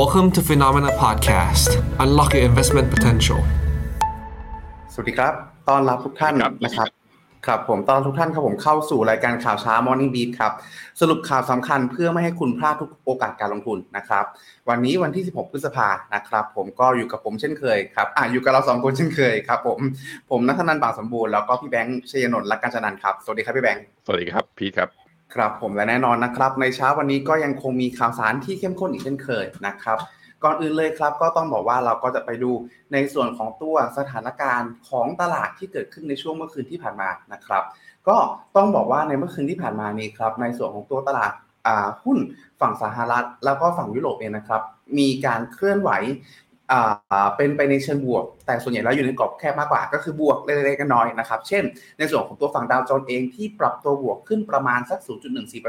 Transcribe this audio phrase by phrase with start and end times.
[0.00, 1.70] Welcome to Phenomena Podcast.
[2.04, 3.40] Unlock your investment potential.
[4.92, 5.34] สวัสดีครับ
[5.68, 6.88] ตอนรับทุกท่านนะครับ
[7.46, 10.52] ครับผมตอนทุกท่านครับผมเข้าสู่รายการข่าวเช้า Morning Beat ครับ
[11.00, 14.24] สรุปข่าวสำคัญเพื่อไม่ให้คุณพลาดทุกโอกาสการลงทุนนะครับ
[14.68, 19.78] วันนี้วันที่ 16 พฤษภานะครับ ผมก็อยู่กับผมเช่นเคยครับ อ่าอยู่กับเราสองคนเช่นเคยครับ ผม
[20.30, 25.03] ผมนัทนันท์บางสมบูรณ์แล้วก็พี่แบงค์ชยนนท์รักการจนันท์ครับ สวัสดีครับพี่แบงค์ สวัสดีครับพีทครับ
[25.34, 29.98] ครับผมและแน่นอนนะครับ ในเช้าวันนี้ก็ยังคงมีข่าวสารที่เข้มข้นอีกเช่นเคยนะครับ
[30.44, 32.50] ก่อนอื่นเลยครับ ก็ต้องบอกว่าเราก็จะไปดู
[32.92, 37.62] ในส่วนของตัวสถานการณ์ของตลาดที่เกิดขึ้นในช่วงเมื่อคืนที่ผ่านมานะครับ
[38.08, 38.16] ก็
[38.56, 41.32] ต้องบอกว่าในเมื่อคืนที่ผ่านมานี้ครับ ในส่วนของตัวตลาด
[42.04, 42.18] หุ้น
[42.60, 44.62] ฝั่งสหรัฐ แล้วก็ฝั่งยุโรปเองนะครับ
[44.98, 45.90] มีการเคลื่อนไหว
[47.36, 51.64] เป็นไปในเชิงบวก แต่ส่วนใหญ่แล้วอยู่ในกรอบแคบมากกว่า ก็คือบวกเล็กๆน้อยๆนะครับ เช่น
[51.98, 54.98] ในส่วนของตัวฝั่งดาวโจนส์เองที่ปรับตัวบวกขึ้นประมาณสัก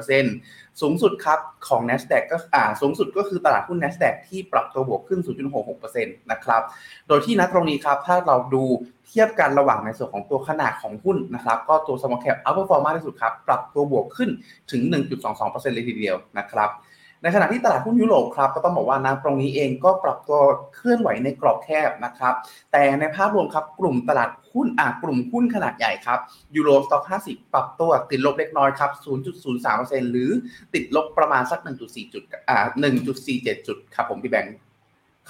[0.06, 5.20] 0.14%สูงสุดครับของ NASDAQ ก็อ่าสูงสุดก็คือตลาดหุ้น NASDAQ ที่ปรับตัวบวกขึ้น
[5.76, 6.62] 0.66%นะครับ
[7.08, 8.64] โดยที่นัดตรงนี้ครับ ถ้าเราดู
[9.08, 14.30] เทียบกันระหว่างในส่วนของตัวขนาดของหุ้นนะครับ ก็ตัว small cap outperform มากที่สุดครับ ปรับตัวบวกขึ้น
[14.72, 14.82] ถึง
[15.30, 16.70] 1.22%เลยทีเดียวนะครับ
[17.26, 20.40] ในขณะที่ตลาดหุ้นยุโรปครับก็ต้องบอกว่านะตรงนี้เองก็ปรับตัว
[20.76, 22.34] เคลื่อนไหวในกรอบแคบนะครับ
[22.72, 26.20] แต่ในภาพรวมครับกลุ่มตลาดหุ้นอ่ากลุ่มหุ้นขนาดใหญ่ครับ
[26.56, 28.92] ยูโรสต็อก50 ปรับตัวติดลบเล็กน้อยครับ
[29.52, 30.30] 0.03%หรือ
[30.74, 32.58] ติดลบประมาณสัก 1.4 จุดอ่า
[33.16, 34.56] 1.47 จุดครับผมพี่แบงค์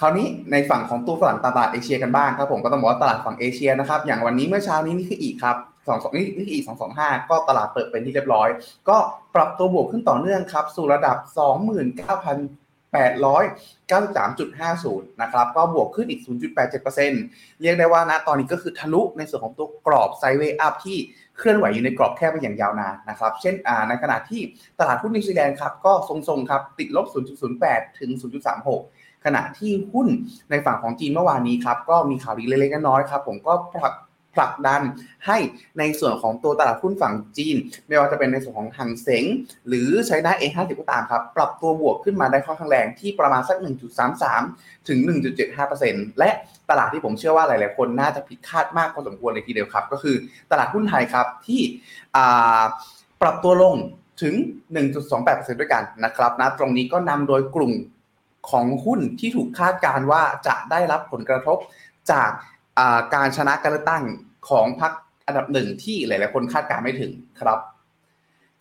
[0.00, 5.56] คราวนี้ในฝั่งของตัวฝั่งตลาดเอเชียกันบ้างครับผมก็ต้องบอกว่าตลาดฝั่งเอเชียนะครับอย่างวันนี้เมื่อเช้านี้นี่คืออีกครับ
[5.86, 8.48] สองสองนี่นี่อีกสองสองห้าก็ตลาดเปิดเป็นที่เรียบร้อย
[8.88, 8.96] ก็
[9.34, 11.16] ปรับตัวบวกขึ้นต่อเนื่องครับ สู่ระดับ
[12.96, 16.20] 29,893.50 นะครับ ก็บวกขึ้นอีก
[16.86, 20.98] 0.87%เรียกได้ว่านะตอนนี้ก็คือทะลุในส่วนของตัวกรอบ sideway up ที่
[21.38, 23.54] เคลื่อนไหวอยู่ในกรอบแคบไปอย่างยาวนานนะครับ เช่น
[23.88, 24.40] ในขณะที่
[24.78, 27.06] ตลาดหุ้นนิวซีแลนด์ครับก็ทรงๆครับติดลบ
[27.52, 28.10] 0.08 ถึง
[28.68, 30.08] 0.36ขณะที่หุ้น
[30.50, 33.94] ในฝั่งของจีนเมื่อวานนี้ครับก็มีข่าวดีเล็กๆน้อยๆครับผมก็ปรับ
[34.36, 34.82] ผลักดัน
[35.26, 35.38] ให้
[35.78, 39.24] ในส่วนของตัวตลาดหุ้นฝั่งจีน ไม่ว่าจะเป็นในส่วนของฮั่งเส็ง
[39.68, 43.56] หรือใช้ได้เอห้าสิบก็ตามครับ ปรับตัวบวกขึ้นมาได้ค่อนข้างแรงที่ประมาณสัก
[44.22, 44.98] 1.33 ถึง
[45.58, 46.30] 1.75%และ
[46.70, 50.16] ตลาดที่ผมเชื่อว่าหลาย ๆ คนน่าจะผิดคาดมากพอสมควรเลยทีเดียวครับ ก็คือ
[50.50, 51.60] ตลาดหุ้นไทยครับที่
[53.22, 53.76] ปรับตัวลง
[54.22, 54.34] ถึง
[54.96, 57.72] 1.28%ด้วยกันนะครับนะตรงนี้ก็นำโดยกลุ่ม
[58.50, 61.58] ของหุ้นที่ถูกคาดการว่าจะได้รับผลกระทบ
[62.10, 62.30] จาก
[63.14, 64.04] การชนะการเลือกตั้ง
[64.48, 64.92] ของพรรค
[65.26, 67.10] อันดับหนึ่งที่หลาย ๆ คนคาดการไม่ถึง
[67.40, 67.60] ครับ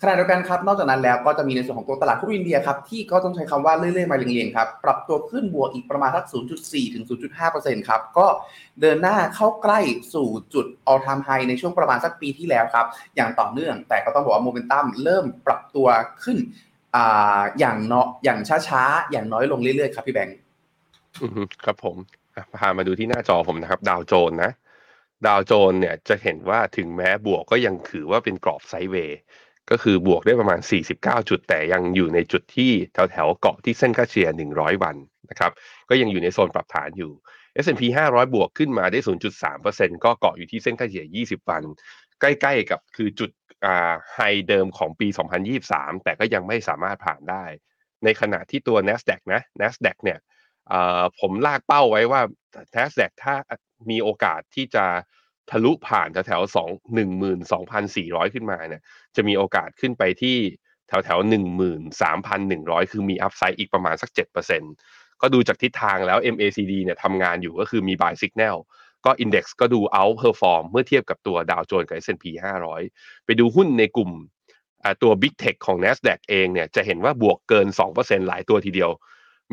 [0.02, 6.26] ขณะเดียวกันครับ นอกจากนั้นแล้วก็จะมีในส่วนของตัวตลาดหุ้นอินเดียครับ ที่ก็ต้องใช้คำว่าเรื่อย ๆ มาเรียงๆครับ ปรับตัวขึ้นบวกอีกประมาณสัก
[6.60, 7.04] 0.4 ถึง
[7.46, 8.28] 0.5%ครับ ก็
[8.82, 9.80] เดินหน้าเข้าใกล้
[10.14, 15.88] สู่จุด all time high ในช่วงประมาณสักปีที่แล้วครับ อย่างต่อเนื่อง แต่ก็ต้องบอกว่าโมเมนตัมเริ่มปรับตัว
[16.24, 16.38] ขึ้น
[16.96, 16.98] อ
[17.60, 20.38] อย่างเนาะอย่างช้า ๆ อย่างน้อยลงเรื่อย ๆ ครับพี่แบงค์
[21.66, 21.96] ครับผม
[22.58, 24.52] พามาดูที่หน้าจอผมนะครับ ดาวโจนนะ
[25.28, 29.20] ดาวโจนเนี่ยจะเห็นว่าถึงแม้บวกก็ยังถือว่าเป็นกรอบไซด์เวย์
[29.70, 30.60] ก็คือบวกได้ประมาณ
[30.96, 34.96] 49 จุด แต่ยังอยู่ในจุดที่แถวแถวเกาะที่เส้นค่าเฉลี่ย 100 วัน
[35.30, 35.52] นะครับ
[35.90, 37.12] ก็ยังอยู่ในโซนปรับฐานอยู่
[37.64, 37.82] S&P
[38.12, 39.00] 500 บวกขึ้นมาได้
[39.52, 41.64] 0.3%ก็เกาะอยู่ที่เส้นค่าเฉลี่ย 20 วัน
[42.22, 43.32] ใกล้ๆกับคือจุด
[44.14, 44.20] ไฮ
[44.50, 45.08] เดิมของปี
[45.56, 47.44] 2023 แต่ก็ยังไม่สามารถผ่านได้
[48.04, 50.20] ในขณะที่ตัว NASDAQ นะ NASDAQ เนี่ย
[51.20, 52.22] ผมลากเป้าไว้ว่า
[52.72, 53.36] แทสแดกถ้า
[53.92, 54.86] มีโอกาสที่จะ
[55.50, 58.82] ทะลุผ่านแถวแถวสองหนึ่งหมื่นสองพันสี่ร้อยขึ้นมาเนี่ย
[59.16, 60.38] จะมีโอกาสขึ้นไปที่
[60.88, 64.62] แถวแถวหนึ่งหมื่นสามพันหนึ่งร้อยคือมีอัพไซด์อีกประมาณสักเจ็ดเปอร์เซ็น
[65.22, 68.58] ก็ดูจากทิศทางแล้ว MACD เนี่ยทำงานอยู่ก็คือมี buy signal
[69.06, 72.26] ก็ Index ก็ดู out perform เมื่อเทียบกับตัวดาวโจนส์กับ S&P
[72.80, 74.12] 500 ไปดูหุ้นในกลุ่ม
[75.02, 77.68] ตัว Big Tech ของ NASDAQ เองเนี่ยจะเห็นว่าบวกเกิน
[77.98, 78.92] 2%หลายตัวทีเดียว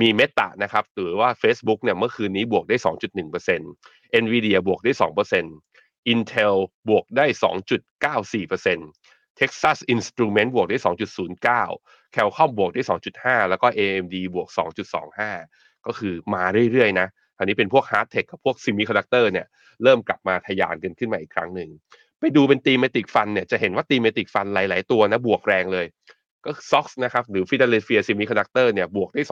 [0.01, 2.77] มีเมตานะครับหรือว่า Facebook เนี่ยเมื่อคืนนี้บวกได้
[3.47, 4.93] 2.1% Nvidia บวกได้
[5.51, 6.55] 2% Intel
[6.89, 7.27] บวกได้
[8.53, 10.79] 2.94% Texas Instrument บวกได้
[11.47, 12.83] 2.09 Qualcomm บวกได้
[13.17, 14.49] 2.5 แล้วก็ AMD บวก
[15.17, 19.47] 2.25 ก็คือมาเรื่อยๆนะอันนี้เป็นพวก Hard Tech กับพวก Semiconductor เนี่ย
[19.83, 21.71] เริ่มกลับมาทะยานกันขึ้นมาอีกครั้งหนึ่ง
[22.21, 25.87] ไปดูเป็น thematic fund เนี่ยจะเห็นว่า thematic fund หลาย ๆ ตัวนะบวกแรงเลย
[26.45, 29.23] ก็ SOX นะครับหรือ Philadelphia Semiconductor เนี่ยบวกได้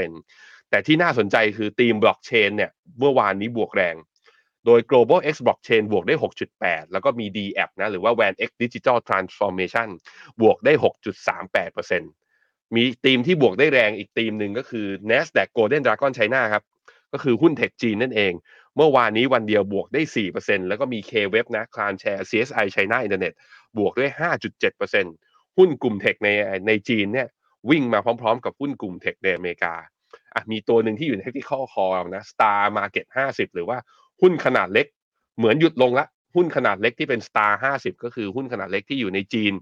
[0.00, 3.96] 2.6%แต่ที่น่าสนใจคือธีมบล็อกเชนเนี่ยเมื่อวานนี้บวกแรง
[4.66, 6.14] โดย Global X Blockchain บวกได้
[6.54, 9.88] 6.8 แล้วก็มี DAPP นะหรือว่า VanEck Digital Transformation
[10.42, 10.72] บวกได้
[11.54, 16.64] 6.38%มีธีมที่บวกได้แรงอีกธีมหนึ่งก็คือ NASDAQ Golden Dragon China ครับ
[17.12, 18.32] ก็คือหุ้น tech จีนนั่นเอง
[18.76, 20.02] เมื่อวานนี้วันเดียวบวกได้
[20.36, 23.34] 4%แล้วก็มี K-Web นะ Clan Share CSI China Internet
[23.78, 26.28] บวกด้วย 5.7% หุ้นกลุ่มเทคใน
[26.68, 27.28] ในจีนเนี่ย
[27.70, 29.74] วิ่งมาพร้อม ๆ กับหุ้นกลุ่มเทคในอเมริกา
[30.34, 33.78] อะมีตัวหนึ่งที่อยู่ใน technical call นะ Star Market 50 หรือว่า
[34.20, 34.86] หุ้นขนาดเล็ก
[35.36, 36.06] เหมือนหยุดลงละ
[36.36, 39.52] หุ้นขนาดเล็กที่เป็น Star 50 ก็คือหุ้นขนาดเล็กที่อยู่ในจีน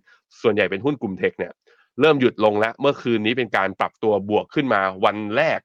[0.42, 1.52] ส่วนใหญ่เป็นหุ้นกลุ่มเทคเนี่ย
[2.00, 5.60] เริ่มหยุดลงแล้ว เมื่อคืนนี้เป็นการปรับตัวบวกขึ้นมาวันแรก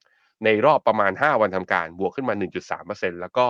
[0.45, 2.33] ในรอบประมาณ 5 วันทำการบวกขึ้นมา
[2.77, 3.45] 1.3%แล้วก็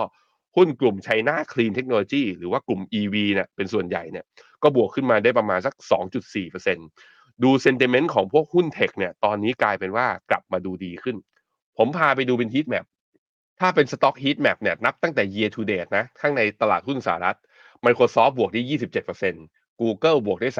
[0.56, 4.24] หุ้นกลุ่ม China Clean Technology หรือว่ากลุ่ม EV เนี่ยเป็นส่วนใหญ่เนี่ย
[4.62, 5.74] ก็บวกขึ้นมาได้ประมาณสัก
[6.38, 11.16] 2.4%ดู sentiment ของพวกหุ้น tech เนี่ยตอนนี้กลายเป็นว่ากลับมาดูดีขึ้น
[11.78, 12.86] ผมพาไปดูเป็น heat map
[13.60, 17.38] ถ้าเป็น stock heat map เนี่ยนับตั้งแต่ year to date นะข้างในตลาดหุ้นสหรัฐ
[17.84, 18.62] Microsoft บวกได้
[19.20, 20.50] 27% Google บวกได้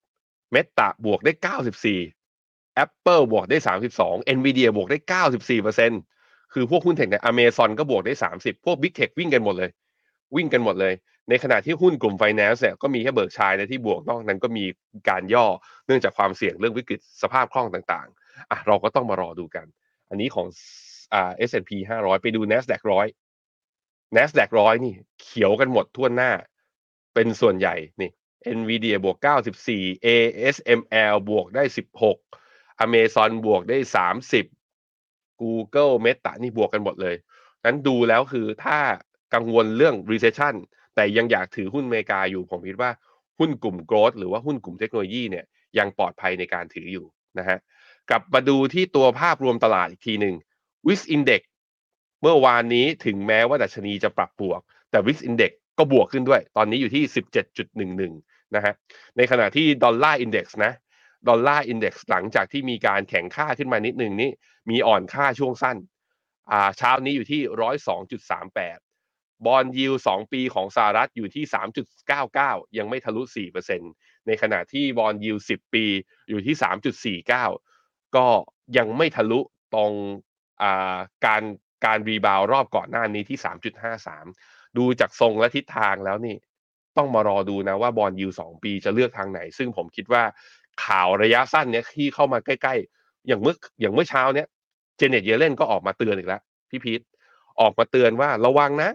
[0.00, 1.32] 30 Meta บวกได้
[2.12, 3.58] 94 Apple บวกได้
[3.96, 4.98] 32 Nvidia บวกได้
[5.72, 9.70] 94%คือพวกหุ้นเทคเนี่ย Amazon ก็บวกได้ 30 พวก Big Tech วิ่งกันหมดเลย
[10.36, 10.94] วิ่งกันหมดเลย
[11.28, 14.64] ในขณะที่หุ้นกลุ่ม Finance เนี่ยก็มีแค่เบิร์กชัยนะที่บวกนอกนั้นก็มี
[15.08, 15.46] การย่อ
[15.86, 19.66] เนื่องจากความเสี่ยงเรื่องวิกฤตสภาพคล่องต่างๆอะเราก็ต้องมารอดูกัน
[20.08, 20.46] อันนี้ของ
[21.14, 26.32] อ่า S&P 500 ไปดู NASDAQ 100 NASDAQ 100นี่เขียวกันหมดทั่วหน้า
[27.14, 28.10] เป็นส่วนใหญ่นี่
[28.58, 29.16] Nvidia บวก
[29.62, 31.64] 94 ASML บวกได้
[32.24, 33.78] 16 Amazon บวกได้
[34.58, 37.16] 30 Google Meta นี่บวกกันหมดเลย
[37.64, 38.78] นั้นดูแล้วคือถ้า
[39.34, 40.54] กังวลเรื่อง recession
[40.94, 42.90] แต่ยังอยากถือหุ้นอเมริกาอยู่ ผมคิดว่า
[43.38, 45.44] หุ้นกลุ่ม growth หรือว่าหุ้นกลุ่มเทคโนโลยีเนี่ย
[45.78, 47.06] ยังปลอดภัยในการถืออยู่
[47.38, 47.58] นะฮะ
[48.10, 50.34] กลับมาดูที่ตัวภาพรวมตลาดอีกทีหนึ่ง
[50.88, 51.42] Wix Index
[52.22, 54.60] เมื่อวานนี้ถึงแม้ว่าดัชนีจะปรับบวก
[54.90, 57.02] แต่ VIX Index ก็บวกขึ้นด้วย ตอนนี้อยู่ที่
[57.60, 58.72] 17.11 นะฮะ
[59.16, 60.72] ในขณะที่ dollar index นะ
[61.28, 64.30] dollar index หลังจากที่มีการแข็งค่าขึ้นมานิดหนึ่งนี่
[64.70, 65.76] มีอ่อนค่าช่วงสั้น
[66.52, 67.40] อ่าเช้านี้อยู่ที่
[68.28, 68.83] 102.38
[69.46, 71.44] bond yield สองปีของสหรัฐอยู่ที่
[72.10, 73.22] 3.99 ยังไม่ทะลุ
[73.74, 75.84] 4%ในขณะที่ bond yield 10ปี
[76.28, 76.54] อยู่ที่
[77.22, 78.26] 3.49 ก็
[78.78, 79.40] ยังไม่ทะลุ
[79.74, 79.92] ตรง
[80.62, 80.96] อ่า
[81.26, 81.42] การ
[81.84, 83.38] การ rebound รอบก่อนหน้านี้ที่
[84.02, 86.36] 3.53 ดูจากทรงและทิศทางแล้วนี่
[86.96, 90.22] ต้องมารอดูนะว่า bond yield สองปีจะเลือกทางไหน ซึ่งผมคิดว่า
[90.84, 94.46] ข่าวระยะสั้นเนี้ยที่เข้ามาใกล้ ๆ อย่างเมื่ออย่างเมื่อเช้าเนี้ย
[94.96, 97.00] Janet Yellen ก็ออกมาเตือนอีกแล้วพี่พีท
[97.60, 98.90] ออกมาเตือนว่าระวังนะ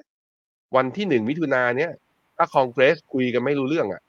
[0.75, 1.91] วันที่หนึ่งมิถุนาเนี้ย
[2.37, 4.01] ถ้าคอนเกรสคุยกันไม่รู้เรื่องอะ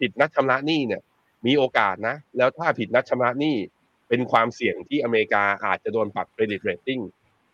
[0.00, 1.02] ผิดนัดชำระหนี้เนี่ย
[1.46, 3.56] มีโอกาสนะ แล้วถ้าผิดนัดชำระหนี้
[4.08, 7.00] เป็นความเสี่ยงที่อเมริกาอาจจะโดนปรับเครดิตเรตติ้ง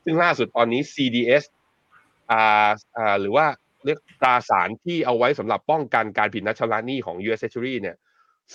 [0.04, 1.44] ซึ่งล่าสุดตอนนี้ CDS
[2.30, 3.46] อ่าอ่าหรือว่า
[3.84, 7.96] เรียกตราสารที่เอาไว้สำหรับป้องกันการผิดนัดชำระหนี้ของ US Treasury เนี่ย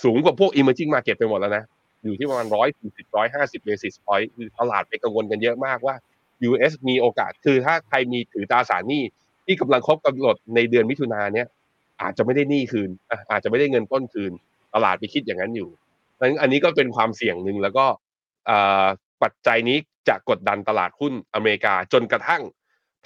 [0.02, 1.64] สูงกว่าพวก emerging market ไปหมดแล้วนะ
[2.04, 5.94] อยู่ที่ประมาณร้อยสี่สิบร้อยห้าสิบ basis point คือตลาดไปกังวลกันเยอะมากว่า
[6.50, 9.02] US มีโอกาสคือถ้าใครมีถือตราสารหนี้
[9.46, 11.46] ที่กำลังครบกำหนดในเดือนมิถุนาเนี่ย
[12.02, 12.90] อาจจะไม่ได้หนี้คืน
[13.30, 14.32] อาจจะไม่ได้เงินต้นคืน
[14.74, 15.68] ตลาดไปคิดอย่างนั้นอยู่
[16.18, 17.84] ดังนั้นอันนี้ก็เป็นความเสี่ยงหนึ่งแล้วก็
[19.22, 19.76] ปัจจัยนี้
[20.08, 22.42] จะกดดันตลาดหุ้นอเมริกาจนกระทั่ง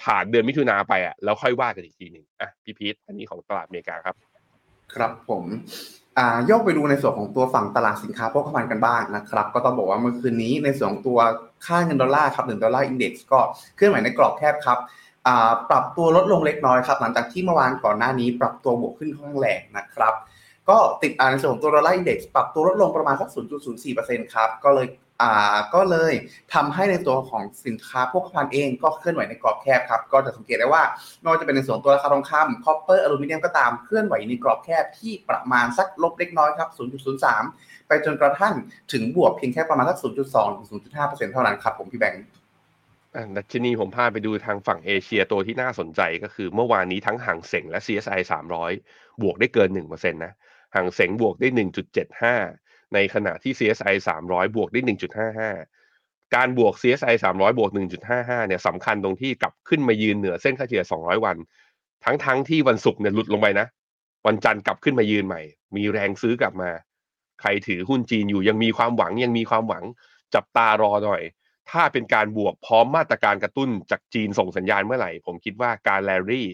[0.03, 4.15] ผ่านเดือนมิถุนาไปอะแล้วค่อยว่ากันอีกทีหนึ่งอะพี่พีทอันนี้ของตลาดอเมริกาครับ
[4.93, 5.43] ครับผม
[6.17, 11.19] อ่าโยกไปดูในส่วนของตัวฝั่งตลาดสินค้าโภคภัณฑ์กันบ้างนะครับ ก็ต้องบอกว่าเมื่อคืนนี้ในส่วนของตัว
[11.65, 13.39] ค่าเงินดอลลาร์ครับหนึ่ง dollar index ก็
[13.75, 14.79] เคลื่อนไหวในกรอบแคบครับ
[15.69, 20.13] ปรับตัวลดลงเล็กน้อยครับหลังจากที่เมื่อวานก่อนหน้านี้ปรับตัวบวกขึ้นค่อนข้างแรงนะครับ
[20.69, 23.29] ก็ติดอ่าในส่วนของตัว dollar index ปรับตัวลดลงประมาณสัก
[23.81, 24.87] 0.04%ครับก็เลย
[25.21, 26.13] อ่าก็เลย
[26.53, 30.83] ทำให้ในตัวของสินค้าโภคภัณฑ์เองก็เคลื่อนไหวในกรอบแคบครับ ก็จะสังเกตได้ว่า
[31.19, 36.69] ไม่ว่าจะเป็นในส่วนตัวราคาทองคำ copper อลูมิเนียมก็ตามเคลื่อนไหวในกรอบแคบที่ประมาณสักลบเล็กน้อยครับ
[37.29, 38.53] 0.03 ไปจนกระทั่ง
[38.93, 42.23] ถึงบวกเพียงแค่ประมาณสัก 0.2 ถึง 0.5%เท่านั้นครับผมพี่แบงค์
[43.37, 48.19] ดัชนีผมพาไปดูทางฝั่งเอเชียตัวที่น่าสนใจก็คือเมื่อวานนี้ทั้งห่างเสงและ CSI
[48.71, 50.33] 300 บวกได้เกิน1%นะ
[50.75, 51.47] ห่างเสงบวกได้
[52.21, 53.95] 1.75 ในขณะที่ CSI
[54.25, 54.81] 300 บวกได้
[55.57, 57.69] 1.55 การบวก CSI 300 บวก
[58.09, 61.37] 1.55 เนี่ยสำคัญตรงที่กลับขึ้นมายืนเหนือเส้นค่าเฉลี่ย 200 วัน
[62.05, 63.67] ทั้งทั้งที่วันศุกร์เนี่ยหลุดลงไปนะ
[64.27, 65.41] วันจันทร์กลับขึ้นมายืนใหม่
[65.75, 66.69] มีแรงซื้อกลับมา
[67.41, 69.83] ใครถือหุ้นจีนอยู่ยังมีความหวังยังมีความหวัง
[70.35, 71.21] จับตารอหน่อย
[71.71, 76.47] ถ้าเป็นการบวกพร้อมมาตรการกระตุ้นจากจีนส่งสัญญาณเมื่อไหร่ ผมคิดว่าการแลรี่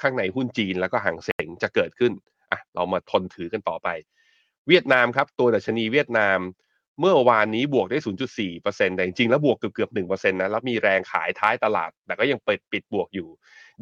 [0.00, 2.12] ข้างในหุ้นจีนแล้วก็ห่างเสงจะเกิดขึ้น
[2.52, 3.88] อะเรามาทนถือกันต่อไป
[4.68, 6.38] เวียดนามครับ ตัวดัชนีเวียดนาม
[7.00, 7.98] เมื่อวานนี้บวกได้
[8.46, 13.28] 0.4%แต่จริงๆ แล้วบวกเกือบๆ1%นะแล้วมีแรงขายท้ายตลาด แต่ก็ยังเปิดปิดบวกอยู่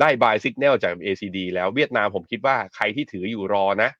[0.00, 3.90] ได้ buy signal จาก ACD แล้วเวียดนามผมคิดว่าใครที่ถืออยู่รอนะ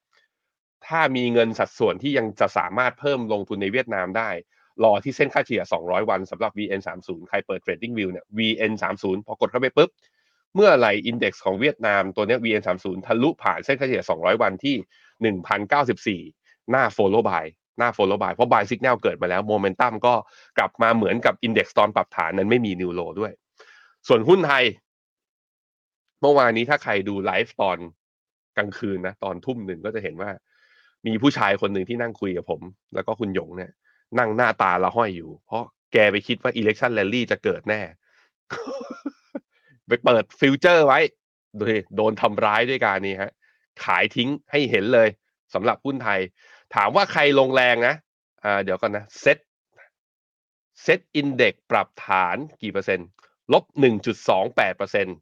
[0.87, 4.31] ถ้ามีเงินสัดส่วนที่ยังจะสามารถเพิ่มลงทุนในเวียดนามได้
[4.85, 9.91] รอที่เส้นค่าเฉลี่ย 200 วันสำหรับ VN30 ใครเปิด Trading View เนี่ย VN30 พอกดเข้าไปปุ๊บ
[10.55, 14.77] เมื่อไหร่อินเด็กซ์ของเวียดนามตัวเนี้ย VN30 ทะลุผ่านเส้นค่าเฉลี่ย 200 วันที่
[16.27, 17.45] 1,094 หน้า follow by
[17.79, 20.15] หน้า follow buy เพราะ buy signal เกิดมาแล้วโมเมนตัมก็
[20.59, 23.33] กลับมาเหมือนกับ index ตอนปรับฐานนั้นไม่มี new low ด้วย
[24.09, 24.65] ส่วนหุ้นไทย
[26.21, 27.79] เมื่อวานนี้ถ้าใครดูไลฟ์ตอน
[28.57, 30.31] กลางคืนนะตอนทุ่มหนึ่งก็จะเห็นว่า
[31.07, 32.61] มีผู้ชายคนหนึ่งที่นั่งคุยกับผม
[32.95, 33.71] แล้วก็คุณหยงเนี่ย
[34.19, 37.81] นั่งหน้าตาละห้อยอยู่ เพราะแกไปคิดว่า election rally จะเกิดแน่
[39.87, 41.01] ไปเปิด future ไว้
[41.61, 43.33] ดยโดนทำร้ายด้วยการนี้ฮะ
[43.85, 45.09] ขายทิ้งให้เห็นเลย
[45.55, 46.21] สำหรับหุ้นไทย
[46.75, 47.95] ถามว่าใครลงแรงนะ
[48.45, 49.39] อ่าเดี๋ยวก่อนนะ SET
[50.83, 53.09] SET Index ปรับฐานกี่เปอร์เซ็นต์
[53.53, 55.17] ลบหนึ่งจุดสองแปดเปอร์เซ็นต์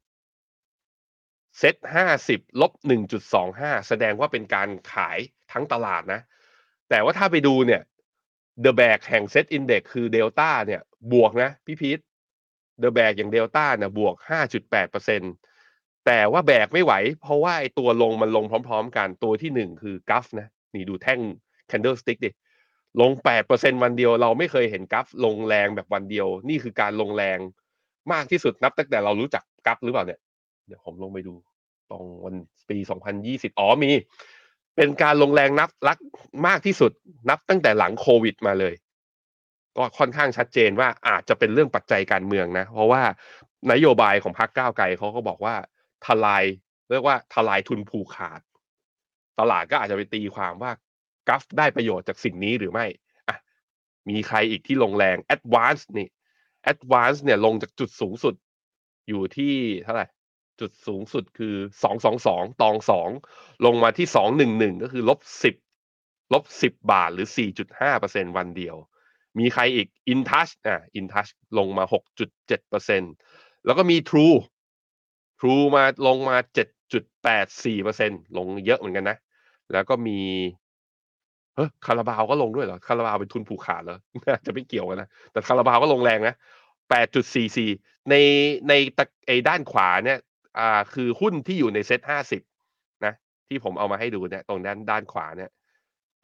[1.58, 5.18] เซ็ตห้าสิบลบหนึ่งจุดสองห้าแสดงว่าเป็นการขาย
[5.52, 6.20] ทั้งตลาดนะ
[6.90, 7.82] แต่ว่าถ้าไปดูเนี่ย
[8.64, 10.80] The แบก แห่ง SET Index คือเดลต้าเนี่ย
[11.12, 12.00] บวกนะพี่พีท
[12.82, 15.32] The Bag อย่างเดลต้าเนี่ยบวกห้าจุดแปดเปอร์เซ็นต์
[16.06, 21.20] แต่ว่าแบกไม่ไหว เพราะว่าไอตัวลงมันลงพร้อม ๆ กันตัวที่หนึ่งคือ GULF นะนี่ดูแท่ง
[21.70, 22.30] candlestick ดิ
[23.00, 27.38] ลงแปดเปอร์เซ็นวันเดียวเราไม่เคยเห็นกัฟลงแรงแบบวันเดียว นี่คือการลงแรง
[28.12, 30.20] มากที่สุดนับตั้งแต่เรารู้จักกัฟหรือเปล่าเนี่ย
[30.66, 31.34] เดี๋ยวผมลงไปดู
[31.90, 32.34] ตรงวัน
[32.70, 33.90] ปีสองพันยี่สิบอ๋อมี
[34.76, 35.98] เป็นการลงแรงนับลัก
[36.46, 36.92] มากที่สุด
[37.30, 38.74] นับตั้งแต่หลังโควิดมาเลย
[39.76, 43.02] ก็ค่อนข้างชัดเจนว่าอาจจะเป็นเรื่องปัจจัยการเมืองนะ เพราะว่า
[43.72, 45.54] นโยบายของพรรคก้าวไกลเขาก็บอกว่า
[46.06, 46.44] ทลาย
[46.90, 48.40] เรียกว่าทลายทุนผูกขาด
[49.38, 50.72] ตลาดก็อาจจะไปตีความว่า
[51.28, 52.86] กัฟได้ประโยชน์จากสิ่งนี้หรือไม่
[53.28, 53.36] อะ
[54.08, 56.08] มีใครอีกที่ลงแรง Advance นี่
[56.72, 58.34] Advance เนี่ยลงจากจุดสูงสุด
[59.08, 59.54] อยู่ที่
[59.84, 60.06] เท่าไหร่
[60.60, 63.08] จุดสูงสุดคือสองสองสองตองสอง
[63.66, 65.56] ลงมาที่สองหนึ่งหนึ่งก็คือลบสิบ
[66.32, 68.76] ลบสิบบาทหรือสี่จุดห้าเปอร์เซ็นวันเดียว
[69.38, 73.02] มีใครอีก InTouch อะ InTouch ลงมาหกจุดเจ็ดเปอร์เซ็น
[73.64, 74.36] แล้วก็มี True
[75.40, 79.16] True มาลงมาเจ็ดจุดแปดสี่เปอร์เซ็นลงเยอะเหมือนกันนะ
[79.72, 80.20] แล้วก็มี
[81.54, 83.98] เฮ้ยคาราบาวก็ลงด้วยเหรอคาราบาวเป็นทุนผูกขาดเหรอ
[84.46, 86.34] จะไม่เกี่ยวกันนะ แต่คาราบาวก็ลงแรงนะ
[86.90, 87.70] แปดจุดสี่สี่
[88.10, 88.14] ใน
[88.68, 90.18] ในตะไอด้านขวาเนี่ย
[90.58, 92.42] อ่าคือหุ้นที่อยู่ในเซ็ตห้าสิบ
[93.04, 93.14] นะ
[93.48, 95.50] ที่ผมเอามาให้ดูเนี่ยตรงด้านด้านขวาเนี่ย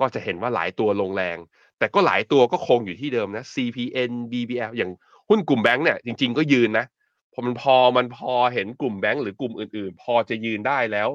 [0.01, 1.39] ก็จะเห็นว่าหลายตัวลงแรง
[1.79, 4.93] แต่ก็หลายตัวก็คงอยู่ที่เดิมนะ CPN BBL อย่าง
[5.29, 6.87] หุ้นกลุ่มแบงค์เนี่ยจริง ๆ ก็ยืนนะ
[7.33, 11.09] พอมันพอมันพอเห็นกลุ่มแบงค์หรือกลุ่มอื่น ๆ พอจะยืนได้แล้ว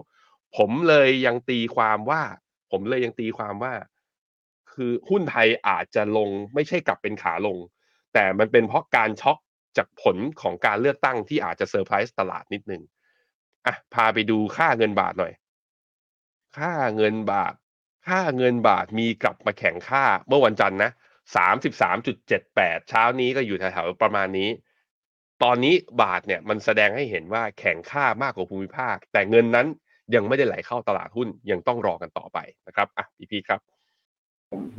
[0.58, 2.22] ผมเลยยังตีความว่า
[2.72, 3.74] ผมเลยยังตีความว่า
[4.74, 7.58] คือหุ้นไทยอาจจะลงไม่ใช่กลับเป็นขาลง
[8.14, 9.38] แต่มันเป็นเพราะการช็อก
[9.78, 12.82] จากผลของการเลือกตั้งที่อาจจะเซอร์ไพรส์ตลาดนิดนึง
[13.68, 15.34] อะพาไปดูค่าเงินบาทหน่อย
[16.58, 17.54] ค่าเงินบาท
[18.08, 20.92] ค่าเงินบาทมีกลับมาแข็งค่าเมื่อวันจันทร์นะ
[21.36, 24.50] สามสิบสามจุดเจ็ดแปดเช้านี้ก็อยู่แถวๆประมาณนี้
[25.44, 29.68] ตอนนี้บาทเนี่ยมันแสดงให้เห็นว่าแข่งค่ามากกว่าภูมิภาค แต่เงินนั้น
[30.16, 33.60] ยังไม่ได้ไหลเข้าตลาดหุ้นยังต้องรอกันต่อไปนะครับอะพี่พีครับ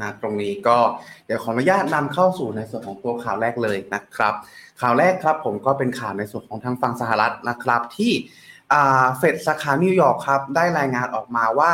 [0.00, 0.78] นะตรงนี้ก็
[1.26, 4.34] เดี๋ยวขออนุญาตนำเข้าสู่ในส่วนของตัวข่าวแรกเลยนะครับ
[4.80, 8.12] ข่าวแรกครับผมก็เป็นข่าวในส่วนของทางฝั่งสหรัฐนะครับ ที่
[9.18, 11.72] เฟดสาขานิวยอร์กครับได้รายงานออกมาว่า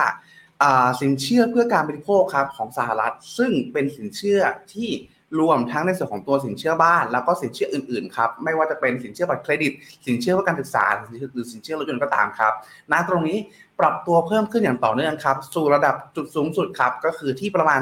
[1.00, 4.40] สินเชื่อเพื่อการบริโภคครับของสหรัฐ ซึ่งเป็นสินเชื่อ
[4.74, 4.90] ที่
[5.40, 9.72] รวมทั้งในส่วนของตัวสินเชื่อบ้าน แล้วก็สินเชื่ออื่นๆครับไม่ว่าจะเป็นสินเชื่อบัตรเครดิต
[10.06, 10.98] สินเชื่อเพื่อการศึกษาห
[11.36, 12.52] รือสินเชื่อรถยนต์ก็ตามครับ
[12.92, 13.38] ณตรงนี้
[13.80, 17.80] ปรับตัวเพิ่มขึ้นอย่างต่อเนื่องครับ สู่ระดับจุดสูงสุดครับ ก็คือที่ประมาณ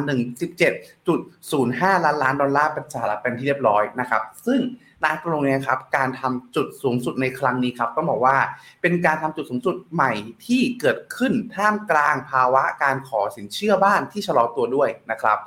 [0.81, 4.61] 17.05 ล้านล้านดอลลาร์เป็นสหรัฐเป็นที่เรียบร้อยนะครับ ซึ่ง
[5.04, 8.37] ณตรงนี้ครับการทำจุดสูงสุดในครั้งนี้ครับต้องบอกว่า
[8.82, 10.12] เป็นการทำจุดสูงสุดใหม่
[10.47, 15.38] ที่เกิดขึ้นท่ามกลางภาวะการขอสินเชื่อบ้านที่ชะลอตัวด้วยนะครับ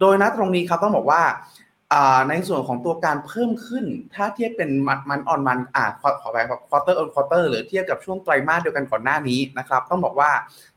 [0.00, 1.22] โดยณตรงนี้ครับต้องบอกว่า
[2.28, 10.30] ในส่วนของตัวการเพิ่มขึ้น ถ้าเทียบเป็น month month on month อ่าขอขออภัย quarter on quarter หรือเทียบกับช่วงไตรมาสเดียวกันก่อนหน้านี้นะครับ ต้องบอกว่า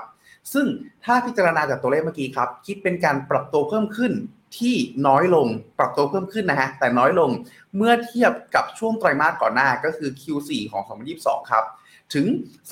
[0.53, 0.65] ซึ่ง
[1.05, 4.11] ถ้าพิจารณาจากตัวเลขเมื่อกี้ครับ คิดเป็นการปรับตัวเพิ่มขึ้น
[4.57, 4.75] ที่
[5.07, 5.47] น้อยลง
[5.79, 7.29] ปรับตัวเพิ่มขึ้นนะฮะ แต่น้อยลง
[7.77, 10.83] เมื่อเทียบกับช่วงไตรมาสก่อนหน้าก็คือ Q4 ของ
[11.17, 11.63] 2022 ครับ
[12.13, 12.25] ถึง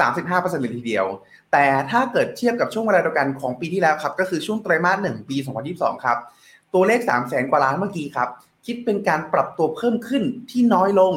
[0.09, 1.05] 35%เลยทีเดียว
[1.51, 5.37] แต่ถ้าเกิดเทียบกับช่วงเวลาเดียวกันของปีที่แล้วครับ ก็คือช่วงไตรมาสหนึ่งปี
[5.71, 6.17] 2022 ครับ
[6.73, 8.29] ตัวเลข 3 0 0แสนกว่าล้านเมื่อกี้ครับ
[8.65, 11.13] คิดเป็นการปรับตัวเพิ่มขึ้นที่น้อยลง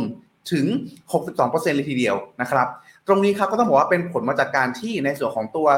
[0.52, 0.66] ถึง
[1.22, 2.66] 62%เลยทีเดียวนะครับ
[3.06, 5.68] ตรงนี้ครับก็ต้องบอกว่าเป็นผลมาจากการที่ในส่วนของตัว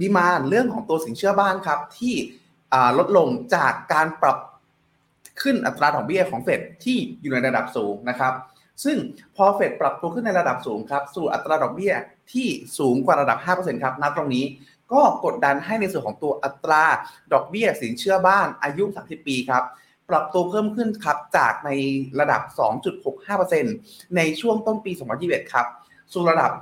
[0.00, 2.14] ดีมานเรื่องของตัวสินเชื่อบ้านครับที่
[2.98, 4.38] ลดลงจากการปรับ
[5.42, 8.32] ขึ้นอัตราดอกเบี้ยของเฟดที่อยู่ในระดับสูงนะครับ
[8.84, 8.96] ซึ่ง
[9.36, 11.92] พอเฟดปรับตัวขึ้นในระดับสูงครับสู่อัตราดอกเบี้ย
[12.32, 14.44] ที่สูงกว่าระดับ 5%ครับณตรงนี้
[14.92, 16.84] ก็กดดันให้ในส่วนของตัวอัตรา
[17.32, 19.64] ดอกเบี้ยสินเชื่อบ้านอายุ 30 ปีครับ
[20.10, 21.70] ปรับตัวเพิ่มขึ้นครับจากใน
[22.20, 22.42] ระดับ
[23.28, 25.66] 2.65%ในช่วงต้นปี 2021 ครับ
[26.12, 26.52] สู่ระดับ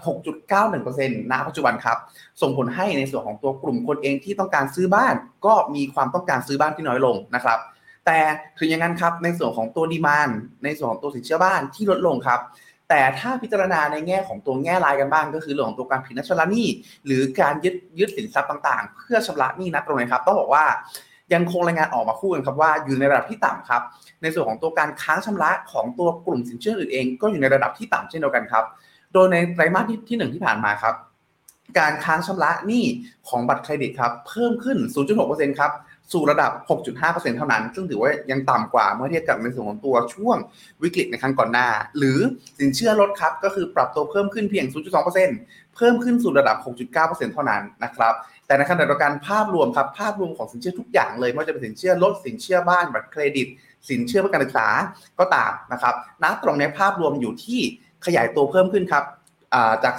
[0.61, 1.99] 6.91%ณ ปัจจุบันครับ
[2.41, 5.15] ส่งผลให้ในส่วนของตัวกลุ่มคนเองที่ต้องการซื้อบ้าน
[5.47, 7.59] ก็มีความต้องการซื้อบ้านที่น้อยลงนะครับ
[8.07, 8.19] แต่
[8.59, 10.29] ถึงอย่างนั้นครับ ในส่วนของตัวดีมาน
[10.65, 12.41] ในส่วนของตัวสินเชื่อบ้านที่ลดลงครับ
[12.89, 16.69] แต่ถ้าพิจารณาในแง่ของตัวแง่รายกันบ้าง ก็คือเรื่องของตัวการผิดนัดชำระหนี้
[17.07, 20.65] หรือการยึดยึดสินทรัพย์ต่าง ๆ เพื่อชำระหนี้นัดตรงนี้ครับ ต้องบอกว่า
[21.35, 23.83] ยังคงรายงานออกมาคู่กันครับว่าอยู่ในระดับที่ต่ำครับ
[24.23, 28.65] ในส่วนของตัวการค้างชำระของตัวกลุ่มสินเชื่ออื่นเอง ก็อยู่ในระดับที่ต่ำเช่นเดียวกันครับ
[29.13, 30.95] โดยในไตรมาสที่หนึ่งที่ผ่านมาครับ
[31.79, 32.85] การค้างชำระหนี้
[33.29, 34.79] ของบัตรเครดิตครับเพิ่มขึ้น
[35.19, 35.73] 0.6%ครับ
[36.13, 36.51] สู่ระดับ
[36.95, 40.37] 6.5%เท่านั้น ซึ่งถือว่ายังต่ำกว่าเมื่อเทียบกับในส่วนของตัวช่วง
[40.83, 41.69] วิกฤตในครั้งก่อนหน้า
[41.99, 42.19] หรือ
[42.59, 44.67] สินเชื่อลดครับ ก็คือปรับตัวเพิ่มขึ้นเพียง
[45.23, 46.57] 0.2%เพิ่มขึ้นสู่ระดับ
[46.95, 48.15] 6.9%เท่านั้นนะครับ
[48.47, 53.47] แต่ในขณะเดียวกันภาพรวมครับภาพรวมของสินเชื่อทุกอย่างเลยไม่ว่าจะเป็นสินเชื่อลดสินเชื่อบ้านบัตรเครดิต
[53.91, 54.69] สินเชื่อประกันศึกษา
[55.19, 57.61] ก็ตามนะครับณตรงนี้ภาพรวมอยู่ที่
[58.07, 59.05] ขยายตัวเพิ่มขึ้นครับ
[59.85, 59.95] จาก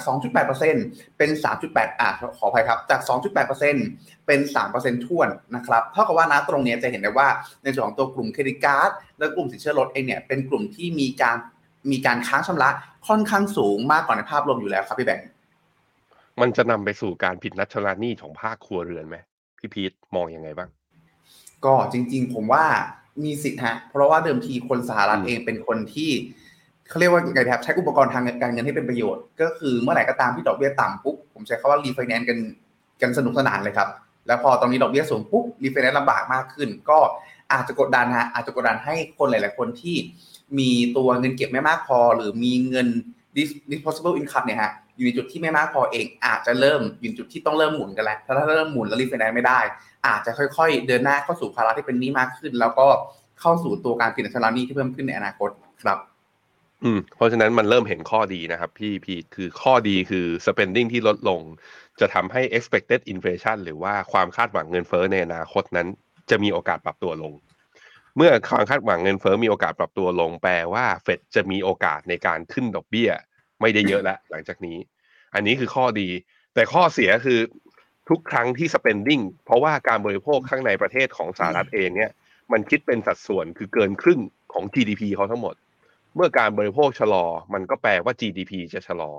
[0.58, 1.30] 2.8%เป็น
[1.64, 4.40] 3.8อ่าขออภัยครับ จาก 2.8%เป็น
[4.74, 7.28] 3%ท่วนนะครับ เท่ากับว่านะตรงนี้จะเห็นได้ว่า
[7.64, 11.36] ในส่วนของตัวกลุ่มเครดิตการ์ดและกลุ่มสินเชื่อรถเองเนี่ยเป็นกลุ่มที่มีการ
[11.90, 12.70] มีการค้างชำระ
[13.08, 15.26] ค่อนข้างสูงมากกว่าในภาพรวมอยู่แล้วครับพี่แบงค์
[16.40, 19.16] มันจะนำไปสู่การผิดนัดชำระหนี้ของภาคครัวเรือนไหม
[19.58, 20.68] พี่พีทมองยังไงบ้าง
[21.64, 22.64] ก็จริง ๆ ผมว่า
[23.24, 26.10] มีสิทธิ์ฮะ เพราะว่าเดิมทีคนสหรัฐเองเป็นคนที่
[26.88, 32.38] เขาเรียกว่าไงครับใช้อุปกรณ์ทางการเงินให้เป็นประโยชน์ ก็คือเมื่อไหร่ก็ตามที่ดอกเบี้ยต่ำปุ๊บผมใช้คำว่ารีไฟแนนซ์กัน
[33.00, 33.88] กันสนุกสนานเลยครับ
[34.26, 36.98] แล้วพอตอนนี้ดอกเบี้ยสูงปุ๊บรีไฟแนนซ์ลำบากมากขึ้น ก็
[37.52, 39.96] อาจจะกดดันฮะอาจจะกดดันให้คนหลาย ๆ คนที่
[40.58, 42.88] มีตัวเงินเก็บไม่มากพอ หรือมีเงิน
[43.70, 49.60] disposable income เนี่ยฮะ อยู่ในจุดที่ไม่มากพอเอง อาจจะเริ่มอยู่จุดที่ต้องเริ่มหมุนกันแล้วถ้าเริ่มหมุนแล้วรีไฟแนนซ์ไม่ได้
[50.06, 52.86] อาจจะค่อยๆ เดินหน้าเข้าสู่ภาระที่เป็นหนี้มากขึ้น แล้วก็
[53.40, 55.50] เข้าสู่ตัวการผิดชำระหนี้ที่เพิ่มขึ้นในอนาคต
[55.82, 55.98] ครับ
[56.84, 61.40] อืมเพราะฉะนั้นมันเริ่มเห็นข้อดีนะครับพี่พีทคือข้อดีคือ spending ที่ลดลง
[62.00, 65.86] จะทำให้ expected inflation หรือว่าความคาดหวังเงินเฟ้อในอนาคตนั้น
[66.30, 67.32] จะมีโอกาสปรับตัวลง
[68.16, 73.10] เมื่อความคาดหวังเงินเฟ้อมีโอกาสปรับตัวลง แปลว่าเฟดจะมีโอกาสในการขึ้นดอกเบี้ย
[73.60, 74.76] ไม่ได้เยอะแล้วหลังจากนี้
[75.34, 76.08] อันนี้คือข้อดี
[76.54, 77.40] แต่ข้อเสียคือ
[78.08, 82.12] ทุกครั้งที่ spending เพราะว่าการบริโภคข้างในประเทศของสหรัฐเองเนี่ย
[82.52, 84.20] มันคิดเป็นสัดส่วนคือเกินครึ่ง
[84.52, 85.54] ของ GDP เขาทั้งหมด
[86.14, 89.12] เมื่อการบริโภคชะลอ มันก็แปลว่า GDP จะชะลอ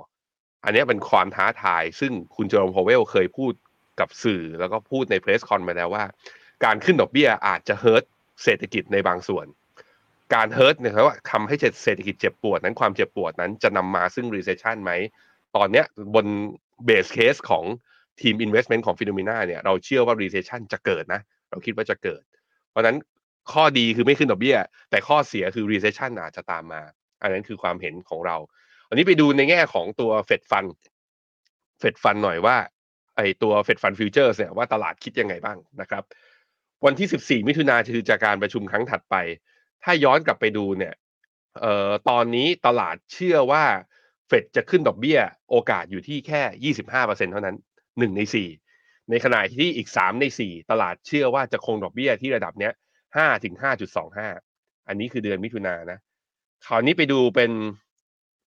[0.64, 3.52] อันนี้เป็นความท้าทาย ซึ่งคุณเจอโรมพาวเวลเคยพูด
[4.00, 6.04] กับสื่อแล้วก็พูดใน press con มาแล้วว่า
[6.64, 8.04] การขึ้นดอกเบี้ยอาจจะ hurt
[8.44, 9.46] เศรษฐกิจในบางส่วน
[10.34, 14.92] การ hurt เนี่ยว่าทำให้เศรษฐกิจเจ็บปวดนั้นความเจ็บปวดนั้นจะนำมาซึ่ง recession ไหม
[15.56, 16.26] ตอนเนี้ยบน
[16.84, 17.64] base case ของ
[18.20, 22.22] ทีม investment ของ FINNOMENA เนี่ยเราเชื่อว่า recession จะเกิดนะ เราคิดว่าจะเกิด
[22.70, 22.96] เพราะนั้น
[23.52, 24.56] ข้อดีคือไม่ขึ้นดอกเบี้ย
[24.90, 26.82] แต่ข้อเสียคือ recession อาจจะตามมา
[27.22, 28.36] อันนั้นคือความเห็นของเรา
[28.88, 30.66] อันนี้ไปดูในแง่ของตัว Fed Fund
[31.80, 32.56] Fed Fund หน่อยว่า
[33.16, 36.02] ไอตัว Fed Fund Future เนี่ยว่าตลาดคิดยังไงบ้างนะครับ
[36.84, 39.16] วันที่ 14 มิถุนาคือจากการประชุมครั้งถัดไป
[39.84, 40.94] ถ้าย้อนกลับไปดูเนี่ย
[41.60, 43.64] เอ่อตอนนี้ตลาดเชื่อว่า
[44.26, 45.18] เฟดจะขึ้นดอกเบี้ย
[45.50, 48.20] โอกาสอยู่ที่แค่ 25%เท่านั้น 1 ใน
[48.66, 52.72] 4 ในขณะที่อีก 3 ใน 4 ตลาดเชื่อว่าจะคงดอกเบี้ยที่ระดับเนี้ย
[53.16, 54.28] ห้าถึงห้าจุดสองห้า
[54.88, 55.98] อันนี้คือเดือนมิถุนายนนะ
[56.66, 57.50] คราวนี้ไปดูเป็น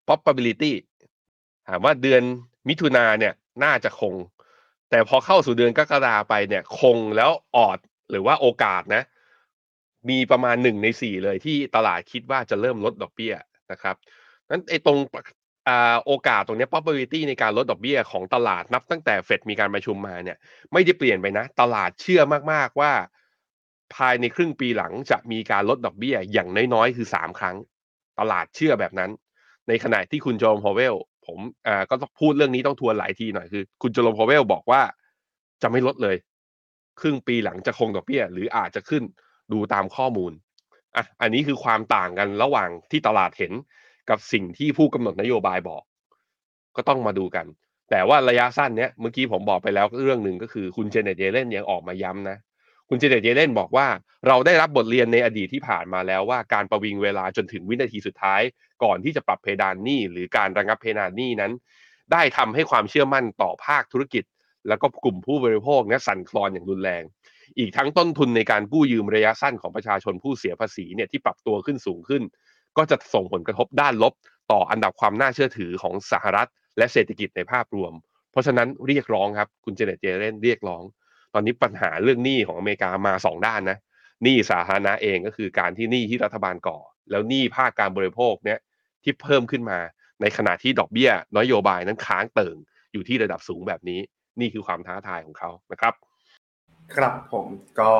[0.06, 0.72] probability
[1.68, 2.22] ถามว่าเดือน
[2.68, 4.14] มิถุนาเนี่ยน่าจะคง
[4.90, 7.78] แต่พอเข้าสู่เดือนกรกฎาไปเนี่ยคงแล้วออด
[8.10, 9.02] หรือว่าโอกาสนะ
[10.10, 13.34] มีประมาณหนึ่งในสี่เลยที่ตลาดคิดว่าจะเริ่มลดดอกเบี้ย
[13.72, 13.96] นะครับ
[14.50, 14.98] นั้นไอ้ตรง
[16.06, 20.38] โอกาสตรงนี้ probability ในการลดดอกเบี้ยของตลาดนับตั้งแต่เฟดมีการประชุมมาเนี่ย
[20.72, 22.20] ไม่ได้เปลี่ยนไปนะ ตลาดเชื่อ
[22.52, 22.92] มากๆว่า
[23.94, 27.56] ภายในครึ่งปีหลังจะมีการลดดอกเบี้ยอย่างน้อยๆ คือสามครั้ง
[28.20, 29.10] ตลาดเชื่อแบบนั้น
[29.68, 30.94] ในขณะที่คุณโจมพอเวล
[31.26, 31.38] ผม
[31.90, 34.82] ก็ต้องพูดเรื่องนี้ต้องทวนหลายทีหน่อยคือ คุณโจมพอเวลบอกว่า
[35.62, 36.16] จะไม่ลดเลย
[37.00, 39.02] ครึ่งปีหลังจะคงดอกเบี้ย หรืออาจจะขึ้น
[39.52, 40.32] ดูตามข้อมูล
[40.96, 43.52] อะอันนี้คือความต่างกันระหว่างที่ตลาดเห็น
[44.10, 45.82] กับสิ่งที่ผู้กำหนดนโยบายบอก
[46.76, 47.46] ก็ต้องมาดูกัน
[47.90, 52.36] แต่ว่าระยะสั้นเนี้ยเมื่อกี้ผมบอกไปแล้วเรื่องหนึ่งก็คือคุณเจเน็ตเยเลนยังออกมาย้ำนะ
[52.88, 53.86] คุณเจเนตเยเลนบอกว่า
[54.26, 58.40] เราได้รับบทเรียนในอดีตที่ผ่านมาแล้วว่าการประวิงเวลาจนถึงวินาทีสุดท้าย
[58.82, 61.52] ก่อนที่จะปรับเพดานหนี้หรือการระงับเพดานหนี้นั้น
[62.12, 64.24] ได้ทำให้ความเชื่อมั่นต่อภาคธุรกิจ
[64.68, 67.02] แล้วก็กลุ่มผู้บริโภคเนี่ยสั่นคลอนอย่างรุนแรง
[67.58, 72.22] อีกทั้งต้นทุนในการกู้ยืมระยะสั้นของประชาชนผู้เสียภาษีเนี่ยที่ปรับตัวขึ้นสูงขึ้น
[72.76, 74.14] ก็จะส่งผลกระทบด้านลบ
[74.52, 77.92] ต่ออันดับความน่าเชื่อถือของสหรัฐ และเศรษฐกิจในภาพรวม
[78.30, 80.82] เพราะฉะนั้นเรียกร้องครับคุณเจเนตเจเลนเรียกร้อง
[81.34, 83.78] ตอนนี้ปัญหาเรื่องหนี้ของอเมริกามาสองด้านนะ
[84.22, 86.78] หนี้สาธารณะเองก็คือการที่หนี้ที่รัฐบาลก่อ
[87.10, 88.58] แล้วหนี้ภาคการบริโภคเนี่ย
[89.02, 89.78] ที่เพิ่มขึ้นมา
[90.20, 92.56] ในขณะที่ดอกเบี้ยนโยบายนั้นค้างเติ่ง
[92.92, 94.00] อยู่ที่ระดับสูงแบบนี้
[94.40, 95.94] นี่คือความท้าทายของเขานะครับ
[96.92, 97.46] ครับผม
[97.80, 97.92] ก็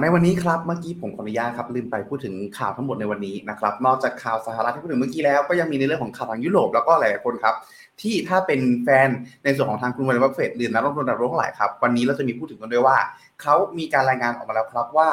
[0.00, 7.54] ในวันนี้ครับเมื่อกี้ผมขออนุญาตครับลืมไปพูดถึงข่าวทั้งหมดในวันนี้นะครับ นอกจากข่าวสหรัฐที่พูดถึงเมื่อกี้แล้วก็ยังมีในเรื่องของข่าวทางยุโรปแล้วก็หลายคนครับ
[8.00, 9.08] ที่ถ้าเป็นแฟน
[9.44, 12.96] ในส่วนของทางคุณวอร์เรนบัฟเฟตต์หรือนักลงทุนระดับโลกหลายครับ วันนี้เราจะมีพูดถึงกันด้วยว่า
[13.42, 15.08] เขามีการรายงานออกมาแล้วครับว่า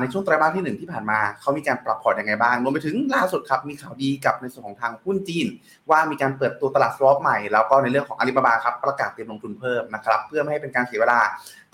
[0.00, 5.46] ในช่วงไตรมาสที่ 1 ที่ผ่านมาเขามีการปรับพอร์ตยังไงบ้างรวมไปถึงล่าสุดครับมีข่าวดีกับในส่วนของทางหุ้นจีน
[5.90, 11.20] ว่ามีการเปิดตัวตลาด swap ใหม่ แล้วก็ในเรื่องของอาลีบาบาครับประกาศเตรียมลงทุนเพิ่มนะครับเพื่อไม่ให้เป็นการเสียเวลา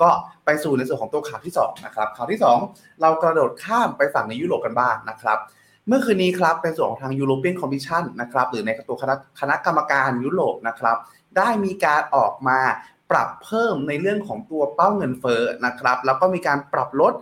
[0.00, 0.08] ก็
[0.44, 5.38] ไปสู่ในส่วนของตัวข่าวที่2นะครับข่าวที่ 2 เรากระโดดข้ามไปฝั่งในยุโรปกันบ้างนะครับ
[5.88, 10.96] เมื่อคืนนี้ครับเป็นส่วนของทาง European Commission นะครับหรือในตัวคณะคณะกรรมการยุโรปนะครับ
[11.36, 12.58] ได้มีการออกมา
[13.10, 17.12] ปรับเพิ่มในเรื่องของตัวเป้าเงินเฟ้อนะครับแล้วก็มีการปรับลด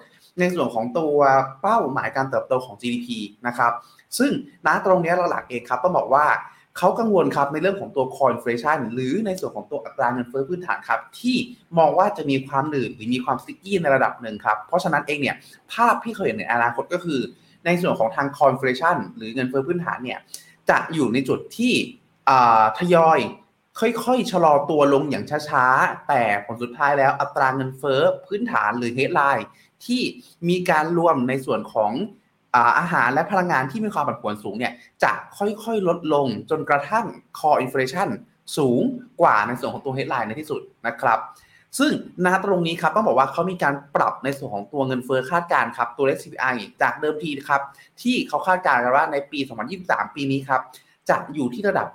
[0.41, 1.17] ในส่วนของตัว
[1.63, 3.09] เป้าหมายการเติบโตของ GDP
[3.47, 3.73] นะครับ
[4.19, 4.33] ซึ่ง
[4.67, 6.27] ณตรงนี้เราหลักเองครับต้องบอกว่า
[6.79, 11.37] เขากังวลครับในเรื่องของตัว core inflation หรือในส่วนของตัวอัตราเงินเฟ้อพื้นฐานครับ ที่
[11.79, 15.37] มองว่าจะมีความหนืดหรือมีความซิกกี้ในระดับหนึ่งครับ เพราะฉะนั้นเองเนี่ย
[15.73, 17.21] ภาพที่เขาเห็นในอนาคตก็คือ
[17.65, 20.19] ในส่วนของทาง core inflation หรือเงินเฟ้อพื้นฐานเนี่ย
[20.71, 21.73] จะอยู่ในจุดที่
[22.79, 23.21] ทยอย
[24.05, 29.45] ค่อยๆ ชะลอตัวลงอย่างช้าๆ แต่ผลสุดท้ายแล้วอัตราเงินเฟ้อพื้นฐานหรือ headline
[29.87, 30.03] ที่
[30.49, 31.93] มีการรวมในส่วนของ
[32.79, 34.73] อาหารและพลังงานที่มีความผันผวนสูงเนี่ย
[35.05, 37.07] จะค่อยๆ ลดลงจนกระทั่ง
[37.39, 38.09] core inflation
[38.57, 38.83] สูง
[39.21, 41.19] กว่าในส่วนของตัว headline ในที่สุดนะครับ
[41.79, 41.93] ซึ่ง
[42.25, 47.63] ณตรงนี้ครับต้องบอกว่าเขามีการปรับในส่วนของตัวเงินเฟ้อคาดการณ์ครับตัวเลข CPI จากเดิมทีครับ
[48.03, 49.39] ที่เขาคาดการณ์กันว่าในปี
[49.79, 50.61] 2023 ปีนี้ครับ
[51.11, 51.87] จะอยู่ที่ระดับ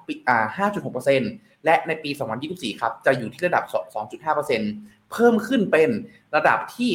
[0.98, 2.10] 5.6%และในปี
[2.46, 3.63] 2024 ครับจะอยู่ที่ระดับ
[4.24, 5.89] 2.5% เพิ่มขึ้นเป็น
[6.36, 6.89] ระดับที่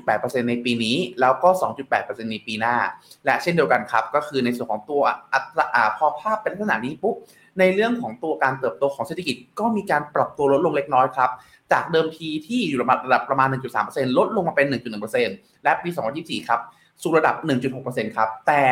[0.00, 1.48] 5.8%ในปีนี้ แล้วก็
[1.90, 2.76] 2.8%ในปีหน้า
[3.24, 5.02] และเช่นเดียวกันครับ ก็คือในส่วนของตัว
[5.34, 7.16] อัตราพอภาพเป็นลักษณะนี้ปุ๊บ
[7.58, 11.30] ในเรื่องของตัวการเติบโตของเศรษฐกิจก็มีการปรับตัวลดลงเล็กน้อยครับ
[11.72, 13.48] จากเดิมทีที่อยู่ระดับประมาณ
[13.82, 14.66] 1.3%ลดลงมาเป็น
[15.14, 16.60] 1.1%และปี 2024 ครับ
[17.02, 17.34] สู่ระดับ
[17.76, 18.62] 1.6%ครับ แต่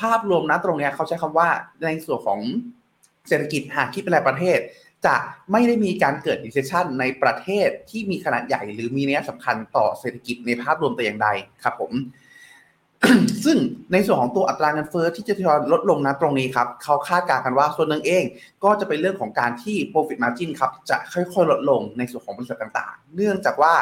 [0.00, 1.48] ภาพรวมนะตรงนี้เขาใช้คำว่า
[1.84, 2.40] ในส่วนของ
[3.28, 4.58] เศรษฐกิจหากคิดเป็นรายประเทศ
[5.06, 5.16] จะ
[5.52, 11.28] ไม่ได้มีการเกิด recession ในประเทศที่มีขนาดใหญ่ หรือมีนัยสำคัญต่อเศรษฐกิจในภาพรวมแต่อย่างใด
[11.62, 11.94] ครับผม
[13.44, 13.58] ซึ่ง
[13.92, 18.24] ในส่วนของตัวอัตราเงินเฟ้อที่จะทยอยลดลงนะตรงนี้ครับ เขาคาดการณ์กันว่าส่วนหนึ่งเอง
[18.64, 23.74] ก็จะเป็นเรื่องของการที่ profit margin ครับจะค่อยๆ ลดลงในส่วนของบริษัทต่างๆ เนื่องจากว่า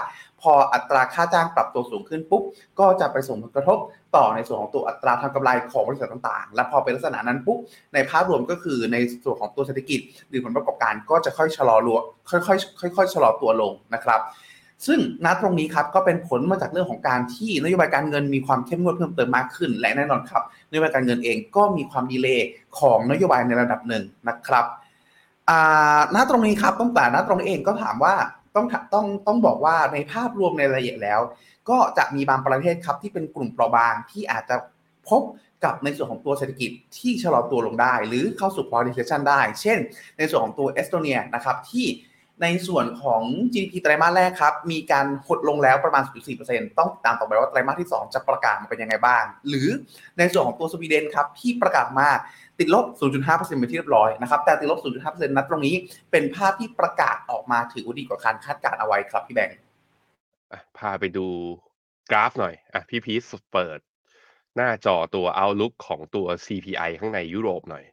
[0.53, 2.43] ออัตราค่าจ้างปรับตัวสูงขึ้นปุ๊บ
[2.81, 3.79] ก็จะไปส่งผลกระทบ
[4.17, 7.59] ต่อในส่วนของตัวอัตราทางกำไรของบริษัทต่างๆ และพอเป็นลักษณะนั้นปุ๊บ
[7.95, 11.99] ในภาพรวมก็คือในส่วนของตัวเศรษฐกิจ หรือผลประกอบการก็จะค่อยชะลอลว
[12.31, 12.37] ค่
[12.83, 14.23] อยๆค่อยๆชะลอตัวลงนะครับ
[14.87, 24.67] ซึ่งณตรงนี้ครับก็เป็นผลมาจากเรื่องของการที่นโยบายการเงินมีความเข้มงวดเพิ่มเติมมากขึ้น และแน่นอนครับนโยบายการเงินเองก็มีความดีเลย์ของนโยบายในระดับหนึ่งนะครับ
[26.15, 28.15] ณตรงนี้ครับตั้งแต่ณตรงนี้เองก็ถามว่า
[28.57, 31.21] ต้องต้องต้องบอกว่าในภาพรวมในรายละเอียดแล้ว
[31.71, 34.57] ก็จะมีบางประเทศครับที่เป็นกลุ่มเปราะบางที่อาจจะ
[35.09, 35.23] พบ
[35.65, 39.79] กับในส่วนของตัวเศรษฐกิจที่ชะลอตัวลงได้ หรือเข้าสู่ polarization ได้ เช่น
[40.19, 41.87] ในส่วนของตัวเอสโตเนียนะครับที่
[42.43, 46.03] ในส่วนของ GDP ไตรมาสแรกครับ มีการหดลงแล้วประมาณ
[46.41, 49.69] 0.4%ต้องตามต่อไปว่าไตรมาสที่ 2 จะประกาศมาเป็นยังไงบ้าง หรือ
[50.19, 52.09] ในส่วนของตัวสวีเดนครับ ที่ประกาศมา
[52.59, 52.85] ติดลบ
[53.23, 55.75] 0.5%เป็นที่เรียบร้อยนะครับ แต่ติดลบ 0.5%นัดตรงนี้
[56.11, 59.57] เป็นภาพที่ประกาศออกมาถือว่าดีกว่าการคาดการเอาไว้ครับพี่แบงค์
[60.79, 61.27] พาไปดู
[62.11, 63.79] กราฟหน่อยอะพี่พีชเปิด
[64.57, 67.85] หน้าจอตัว Outlook ของตัว CPI ข้างในยุโรปหน่อย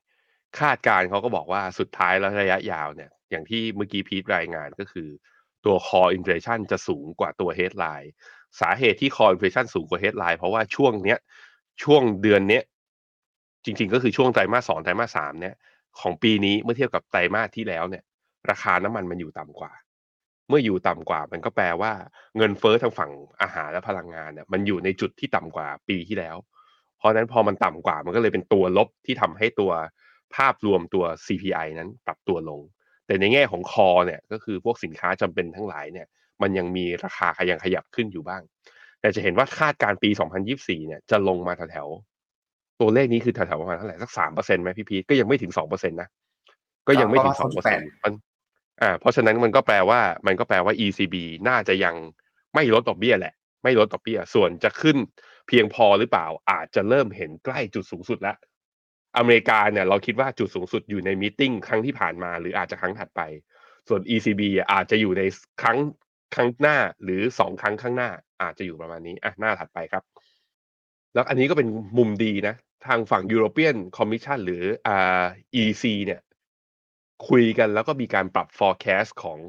[0.59, 5.09] คาดการเขาก็บอกว่าสุดท้ายแล้วระยะยาวเนี่ย อย่างที่เมื่อกี้พีทรายงานก็คือ
[5.65, 8.09] ตัว core inflation จะสูงกว่าตัว headline
[8.61, 11.19] สาเหตุที่ core inflation สูงกว่า headline เพราะว่าช่วงเนี้ย
[11.83, 12.63] ช่วงเดือนเนี้ย
[13.65, 15.55] จริงๆ ก็คือช่วงไตรมาสสองไตรมาสสามเนี่ย
[15.99, 18.03] ของปีนี้เมื่อเทียบกับไตรมาสที่แล้วเนี่ย
[18.49, 19.71] ราคาน้ำมันมันอยู่ต่ำกว่า
[20.49, 21.91] เมื่ออยู่ต่ำกว่า มันก็แปลว่า
[22.37, 26.35] เงินเฟ้อทางฝั่งอาหารและพลังงานเนี่ยมันอยู่ในจุดที่ต่ำกว่าปีที่แล้ว
[26.97, 29.71] เพราะนั้นพอมันต่ำกว่ามันก็เลยเป็นตัวลบที่ทำให้ตัว
[30.35, 32.61] ภาพรวมตัว CPI นั้นปรับตัวลง
[33.05, 36.07] แต่ในแง่ของคอเนี่ยก็คือพวกสินค้าจำเป็นทั้งหลายเนี่ย
[36.41, 38.41] มันยังมีราคาขยังขยับขึ้นอยู่บ้าง
[39.01, 40.09] แต่จะเห็นว่าคาดการปี
[40.49, 41.87] 2024 เนี่ยจะลงมาแถว
[42.83, 46.09] ตัวเลขนี้คือแถวๆประมาณเท่าไหร่สักสามเปอร์เซ็นต์ไหมพี่พีทก็ยังไม่ถึงสองเปอร์เซ็นต์นะ
[46.87, 48.13] ก็ยังไม่ถึงสองเปอร์เซ็นต์มัน
[48.81, 51.15] อ่าเพราะฉะนั้นมันก็แปลว่ามันก็แปลว่า ECB
[51.47, 51.95] น่าจะยัง
[52.55, 54.97] ไม่ลดดอกเบี้ยแหละ ไม่ลดดอกเบี้ย ส่วนจะขึ้น
[55.47, 58.35] เพียงพอหรือเปล่าอาจจะเริ่มเห็นใกล้จุดสูงสุดแล้ว
[59.17, 63.21] อเมริกาเนี่ยเราคิดว่าจุดสูงสุดอยู่ในมีติ้งครั้งที่ผ่านมาหรืออาจจะครั้งถัดไป
[63.87, 64.41] ส่วน ECB
[64.71, 65.23] อาจจะอยู่ใน
[65.61, 65.77] ครั้ง
[66.35, 68.09] ครั้งหน้าหรือสองครั้งข้างหน้า
[68.41, 70.03] อาจจะอยู่ประมาณนี้อะหน้าถัดไปครับ
[71.13, 71.67] แล้วอันนี้ก็เป็น
[71.97, 72.55] มุมดีนะ
[72.87, 75.23] ทางฝั่ง European Commission หรืออ่า
[75.61, 76.21] EC เนี่ย
[77.29, 79.39] คุยกันแล้วก็มีการปรับ forecast ของ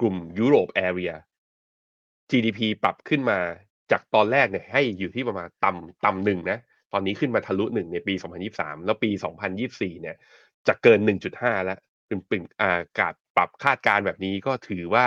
[0.00, 1.14] กลุ่มยุโรป area
[2.30, 3.38] GDP ปรับขึ้นมา
[3.90, 6.58] จากตอนแรกเนี่ยให้อยู่ที่ประมาณต่ำต่ำหนึ่งนะ
[6.92, 8.14] ตอนนี้ขึ้นมาทะลุหนึ่งในปี
[8.50, 9.10] 2023 แล้วปี
[9.56, 10.16] 2024 เนี่ย
[10.68, 10.98] จะเกิน
[11.32, 15.06] 1.5 แล้วเป็นเป็นอ่าการปรับคาดการณ์แบบนี้ก็ถือว่า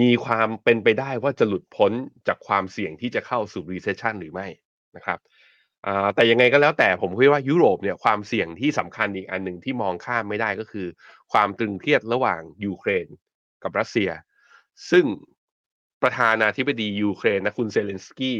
[0.00, 1.92] มีความเป็นไปได้ว่าจะหลุดพ้น
[2.28, 4.46] จากความเสี่ยงที่จะเข้าสู่ recession หรือไม่
[4.96, 5.18] นะครับ
[6.14, 10.86] แต่ยังไงก็แล้วแต่ผมคิดว่ายุโรปเนี่ยความเสี่ยงที่สำคัญอีกอันหนึ่งที่มองข้ามไม่ได้ก็คือ
[11.32, 13.06] ความตึงเครียดระหว่างยูเครน
[13.62, 14.10] กับรัสเซีย
[14.90, 15.04] ซึ่ง
[16.02, 18.38] ประธานาธิบดียูเครนนะคุณเซเลนสกี้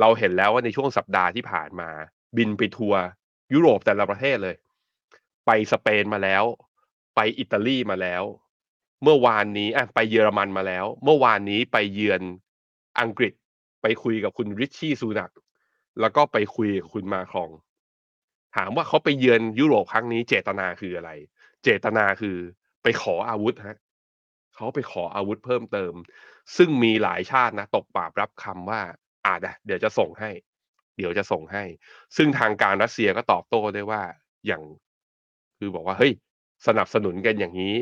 [0.00, 1.88] เราเห็นแล้วว่าในช่วงสัปดาห์ที่ผ่านมา
[2.36, 3.02] บินไปทัวร์
[3.52, 4.56] ยุโรปแต่ละประเทศเลย
[5.46, 6.44] ไปสเปนมาแล้ว
[7.16, 8.22] ไปอิตาลีมาแล้ว
[9.02, 12.22] เมื่อวานนี้อะไปเยอรมันมาแล้ว เมื่อวานนี้ไปเยือน
[13.00, 13.32] อังกฤษ
[13.82, 15.30] ไปคุยกับคุณริชชี่ซูนัก
[16.00, 17.50] แล้วก็ไปคุยกับคุณมาครอง
[18.56, 21.10] ถามว่าเขาไปเยือนยุโรปครั้งนี้เจตนาคืออะไร
[21.64, 22.36] เจตนาคือ
[22.82, 23.78] ไปขออาวุธฮะ
[24.54, 25.92] เขาไปขออาวุธเพิ่มเติม
[26.56, 28.80] ซึ่งมีหลายชาตินะ ตกปาบรับคำว่า
[29.26, 30.30] อาจจะเดี๋ยวจะส่งให้
[30.96, 31.64] เดี๋ยวจะส่งให้
[32.16, 34.02] ซึ่งทางการรัสเซียก็ตอบโต้ได้ว่า
[34.46, 34.62] อย่าง
[35.58, 36.12] คือบอกว่าเฮ้ย
[36.66, 37.74] สนับสนุนกันอย่างนี้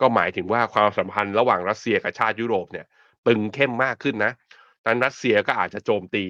[0.00, 2.86] ก็หมายถึงว่าความสัมพันธ์ระหว่างรัสเซียกับชาติยุโรปเนี่ย
[3.26, 4.32] ตึงเข้มมากขึ้นนะ
[4.86, 6.24] นั้นรัสเซียก็อาจจะโจมตี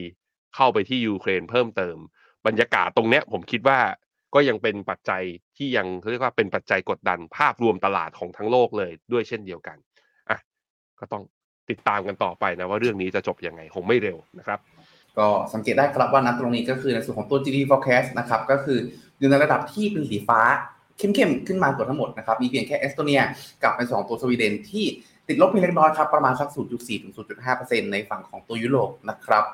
[0.57, 1.97] เข้าไปที่ยูเครนเพิ่มเติม
[2.47, 3.79] บรรยากาศตรงเนี้ยผมคิดว่า
[4.35, 5.23] ก็ยังเป็นปัจจัย
[5.57, 9.77] ที่ยังเรียกว่าเป็นปัจจัยกดดันภาพรวมตลาดของทั้งโลกเลยด้วยเช่นเดียวกัน
[10.31, 10.39] อะ
[11.01, 11.23] ก็ต้อง
[11.71, 14.59] ติดตามกันต่อไปนะว่าเรื่องนี้จะจบยังไงคงไม่เร็วนะครับ
[15.19, 18.79] ก็สังเกตได้ครับว่านัดตรงนี้ก็คือในส่วนของตัว GDP forecast นะครับก็คือ
[19.19, 20.41] อยู่ในระดับที่เป็นสีฟ้า
[20.99, 23.21] เข้มๆขึ้นมากว่าทั้งหมดนะครับมีเพียงแค่เอสโตเนีย
[23.63, 24.85] กับในส่วนของตัวสวีเดนที่
[25.29, 27.15] ติดลบเพียงเล็กน้อยครับประมาณสัก 0.4ถึง
[27.53, 29.45] 0.5%ในฝั่งของตัวยุโรปนะครับ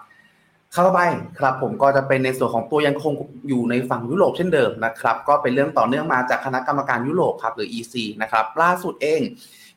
[0.74, 1.00] เข้าไป
[1.38, 3.12] ครับผมก็จะเป็นในส่วนของตัวยังคง
[3.48, 9.20] อยู่ในฝั่งยุโรปเช่นเดิมนะครับ ก็เป็นเรื่องต่อเนื่องมาจากคณะกรรมการยุโรปครับหรือ EC นะครับล่าสุดเอง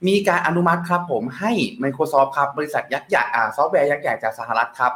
[0.07, 1.51] มีการอนุมัติครับผมให้
[1.83, 3.23] Microsoft ครับบริษัทยักษ์ใหญ่
[3.55, 4.93] ซอฟต์แวร์ยักษ์ใหญ่จากสหรัฐครับ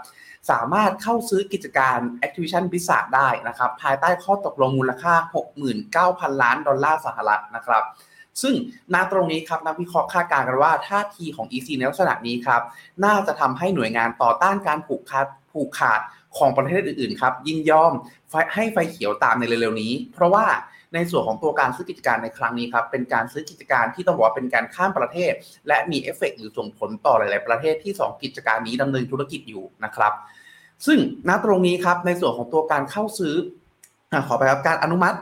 [0.52, 5.14] สามารถเข้าซื้อกิจการ Activision Blizzard ได้นะครับ ภายใต้ข้อตกลงมูลค่า
[5.78, 7.84] 69,000 ล้านดอลลาร์สหรัฐนะครับ
[8.42, 8.56] ซึ่ง
[8.94, 12.62] ณตรงนี้ครับนักวิเคราะห์คาดการณ์กันว่าท่าทีของ EC ในลักษณะนี้ครับ
[13.06, 16.02] น่าจะทำให้หน่วยงานต่อต้านการผูกขาด ผูกขาด
[16.38, 17.92] ของประเทศอื่นๆครับยินยอม
[18.56, 20.46] ให้ไฟเขียวตามในเร็วๆนี้ เพราะว่า
[20.94, 25.34] ในส่วนของตัวการซื้อกิจการในครั้งนี้ครับเป็นการซื้อกิจการที่ต้องบอกว่าเป็นการข้ามประเทศ
[25.68, 30.14] และมีเอฟเฟกหรือส่งผลต่อหลาย ๆ ประเทศที่ 2 กิจการนี้ดำเนินธุรกิจอยู่นะครับ
[30.86, 33.36] ซึ่งณตรงนี้ครับในส่วนของตัวการเข้าซื้อ
[34.12, 35.18] อขอไปครับการอนุมัติ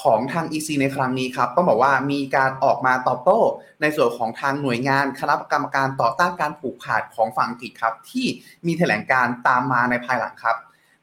[0.00, 3.40] ของทาง EC ในครั้งนี้ครับต้องบอกว่ามีการออกมาตอบโต้
[3.80, 8.26] ในส่วนของทางหน่วยงานคณะกรรมการต่อต้านการผูกขาดของฝั่งอังกฤษครับที่
[8.66, 10.56] มีแถลงการตามมาในภายหลังครับ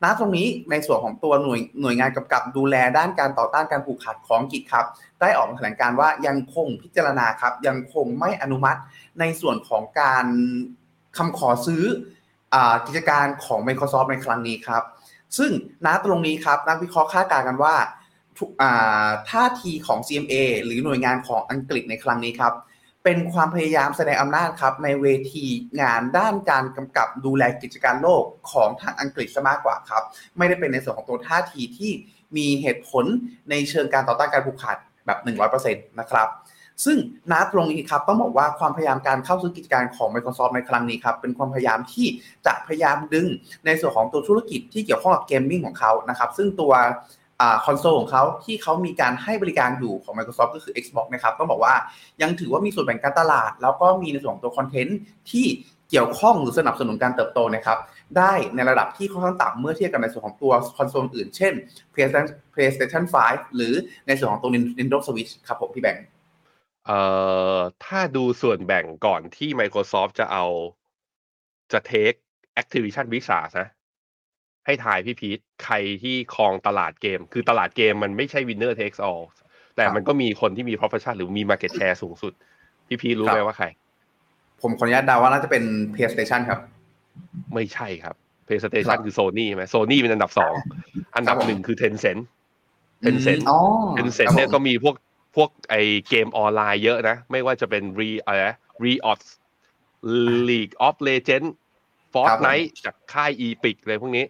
[0.03, 4.85] ณตรงนี้ในส่วนของตัวหน่วยหน่วยงานกำกับดูแลด้านการต่อต้านการผูกขาดของอังกฤษครับ
[5.21, 8.79] ได้ออกมาแถลงการว่ายังคงพิจารณาครับ ยังคงไม่อนุมัติ
[9.19, 10.25] ในส่วนของการ
[11.17, 11.83] คำขอซื้อ
[12.53, 14.83] อกิจการของ Microsoft ในครั้งนี้ครับ
[15.37, 15.51] ซึ่ง
[15.85, 17.75] ณตรงนี้ครับนักวิเคราะห์คาดการณ์กันว่า
[19.29, 22.53] ท่าทีของ CMA หรือหน่วยงานของอังกฤษในครั้งนี้ครับ
[23.03, 25.45] เป็นความพยายามแสดงอำนาจครับในเวที
[25.81, 30.03] งานด้านการกำกับดูแลกิจการโลกของทางอังกฤษซะมากกว่าครับ
[30.37, 31.91] ไม่ได้เป็นในส่วนของตัวท่าทีที่
[32.37, 33.05] มีเหตุผล
[33.49, 35.19] ในเชิงการต่อต้านการผูกขาดแบบ
[35.59, 36.27] 100%นะครับ
[36.85, 36.97] ซึ่ง
[37.31, 42.07] ณตรงนี้ครับต้องบอกว่าความพยายามการเข้าซื้อกิจการของ Microsoft ในครั้งนี้ครับเป็นความพยายามที่
[42.45, 43.27] จะพยายามดึง
[43.65, 46.73] ในส่วนของตัวธุรกิจที่เกี่ยวข้องกับเกมมิ่งของเขานะครับซึ่งตัว
[47.65, 51.73] คอนโซลของเขาที่เขามีการให้บริการอยู่ของ Microsoft ก็คือ Xbox นะครับต้องบอกว่า
[52.21, 54.97] ยังถือว่ามีส่วนแบ่งการตลาด แล้วก็มีในส่วนของตัวคอนเทนต์
[55.31, 55.45] ที่
[55.89, 57.77] เกี่ยวข้องหรือสนับสนุนการเติบโตนะครับ
[58.17, 61.53] ได้ในระดับที่ค่อนข้างต่ำเมื่อเทียบกับในส่วนของตัวคอนโซลอื่น เช่น
[61.93, 63.73] PlayStation PlayStation 5หรือ
[64.07, 66.05] ในส่วนของตัว Nintendo Switch ครับผมพี่แบงค์
[66.85, 66.99] เอ่
[67.55, 70.45] อถ้าดูส่วนแบ่งก่อนที่ Microsoft จะเอา
[71.71, 72.13] จะเทค
[72.61, 73.67] Activision Blizzard นะ
[74.69, 79.23] ให้ทายพี่พีทใครที่ครองตลาดเกม คือตลาดเกมมันไม่ใช่ winner takes all
[79.75, 82.33] แต่มันก็มีคนที่มี profession หรือมี market share สูงสุด
[82.87, 83.65] พี่พีทรู้ไหมว่าใคร
[84.61, 86.59] ผมขออนุญาตเดาว่าน่าจะเป็น PlayStation ครับ
[87.53, 88.15] ไม่ใช่ครับ
[88.47, 90.53] PlayStation คือ Sony ใช่ไหม Sony เป็นอันดับสอง
[91.15, 92.21] อันดับหนึ่งคือ Tencent
[93.03, 93.41] Tencent
[93.97, 94.95] Tencent เนี่ยก็มีพวก
[95.35, 95.75] พวกไอ
[96.09, 98.37] เกมออนไลน์เยอะนะ ไม่ว่าจะเป็นรีอะไร
[98.83, 99.21] รีออส
[100.49, 101.49] League of Legends
[102.13, 104.25] Fortnite จากค่าย Epic เลยพวกนี้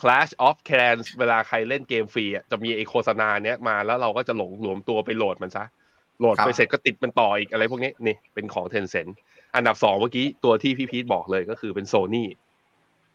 [0.00, 5.64] Clash of Clans เวลาใครเล่นเกมฟรีอะจะมีไอโฆษณาเนี้ยมาแล้วเราก็จะหลงหลวมตัวไปโหลดมันซะ
[6.20, 9.12] โหลดไปเสร็จก็ติดมันต่ออีกอะไรพวกนี้นี่เป็นของ Tencent
[9.56, 12.28] อันดับสองเมื่อกี้ตัวที่พี่พีทบอกเลยก็คือเป็นโซนี่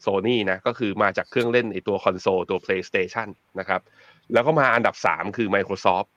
[0.01, 3.27] โซนี่นะก็คือมาจากเครื่องเล่นไอตัวคอนโซลตัว PlayStation
[3.59, 3.81] นะครับ
[4.33, 6.09] แล้วก็มาอันดับสามคือ Microsoft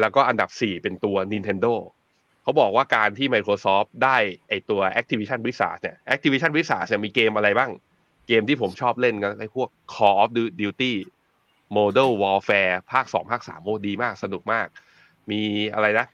[0.00, 1.74] แล้วก็อันดับสี่เป็นตัว Nintendo
[2.42, 4.16] เขาบอกว่าการที่ Microsoft ได้
[4.48, 7.70] ไอตัว Activision Blizzard เนี่ย Activision Blizzard เนี่ยมีเกมอะไรบ้าง
[8.26, 10.92] เกมที่ผมชอบเล่นก็ไอพวก Call of Duty
[11.76, 14.66] Modern Warfare ภาค 2 ภาค 3โอ้ดีมากสนุกมาก
[15.30, 15.42] มี
[15.74, 16.06] อะไรนะ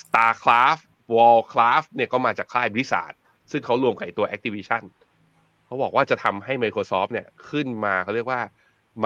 [0.00, 0.82] StarCraft
[1.16, 3.14] Warcraft เนี่ยก็มาจากค่าย Blizzard
[3.50, 4.82] ซึ่งเขารวมกับไอ้ตัว Activision
[5.66, 8.40] เขาบอกว่าจะทำให้ Microsoft เนี่ยขึ้นมาเขาเรียกว่า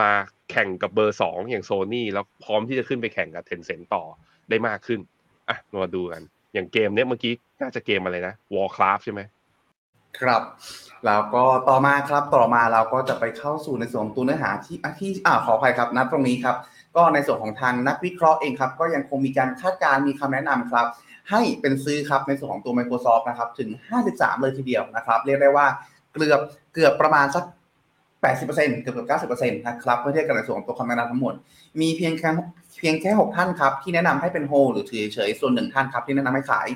[0.00, 0.10] มา
[0.50, 4.04] แข่งกับเบอร์สองอย่างโซนี่แล้วพร้อมที่จะขึ้นไปแข่งกับ Tencent ต่อ
[4.50, 5.00] ได้มากขึ้น
[5.48, 6.22] อะมาดูกัน
[6.54, 9.20] อย่างเกมเนี้ยเมื่อกี้น่าจะเกมอะไรนะ Warcraft ใช่ไหม
[10.20, 10.42] ครับ
[11.06, 16.56] แล้วก็ต่อมาครับต่อมาเราก็จะไปเข้าสู่ในส่วนของตัวเนื้อหาที่อะที่อ่าขออภัยครับนัดตรงนี้ครับ
[16.96, 20.86] ก็ในส่วนของทางนักวิเคราะห์เองครับ ก็ยังคงมีการคาดการณ์มีคำแนะนำครับ
[21.30, 23.70] ให้เป็นซื้อครับในส่วนของตัว Microsoft นะครับ ถึง
[24.06, 25.66] 53 เลยทีเดียวนะครับ เรียกได้ว่า
[26.12, 26.40] เกือบ
[26.74, 27.44] เกือบประมาณสัก
[28.22, 29.08] 80%เกือบเกือบ
[29.40, 31.34] 90%นะครับเมื่อเทียบกับในส่วนของตัวคำแนะนำทั้งหมด
[31.80, 32.28] มีเพียงแค่
[32.78, 36.68] เพียงแค่ 6 ท่านครับ ที่แนะนำให้เป็นโฮหรือถือเฉยส่วนหนึ่งท่านครับที่แนะนำให้ขาย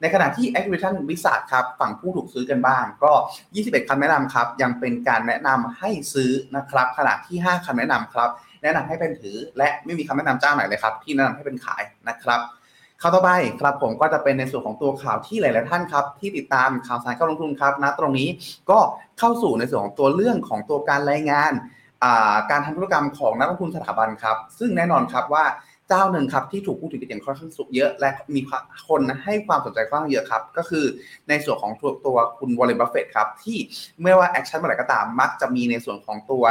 [0.00, 3.12] ในขณะที่ Activision Blizzard ครับฝั่งผู้ถูกซื้อกันบ้างก็
[3.50, 8.30] 21คำแนะนำครับ ยังเป็นการแนะนำให้ซื้อนะครับขณะที่ 5คำแนะนำครับ
[8.62, 12.40] แนะนำให้เป็นถือ และไม่มีคำแนะนำเจ้าไหนเลยครับ ที่แนะนำให้เป็นขายนะครับ
[13.00, 13.30] ข่าวต่อไป
[13.60, 18.28] ครับผมก็จะเป็นในส่วนของตัวข่าวที่หลาย ๆ ท่านครับ ที่ติดตามข่าวสารการลงทุนครับณตรงนี้
[18.70, 18.78] ก็
[19.18, 21.52] เข้าสู่ในส่วนของตัวเรื่องของตัวการรายงาน
[22.50, 25.44] การทำธุรกรรมของนักลงทุนสถาบันครับ ซึ่งแน่นอนครับว่า
[25.88, 28.40] เจ้าหนึ่งครับที่ถูกพูดถึงกันอย่างค่อนข้างสุกเยอะ และมี
[28.88, 30.84] คนให้ความสนใจค่อนข้างเยอะครับ ก็คือ
[31.28, 33.58] ในส่วนของตัวตัวคุณวอร์เรนบัฟเฟตต์ครับ ที่
[34.00, 36.44] เมื่อว่า action เมื่อไหร่ก็ตามมักจะมีในส่วนของตัว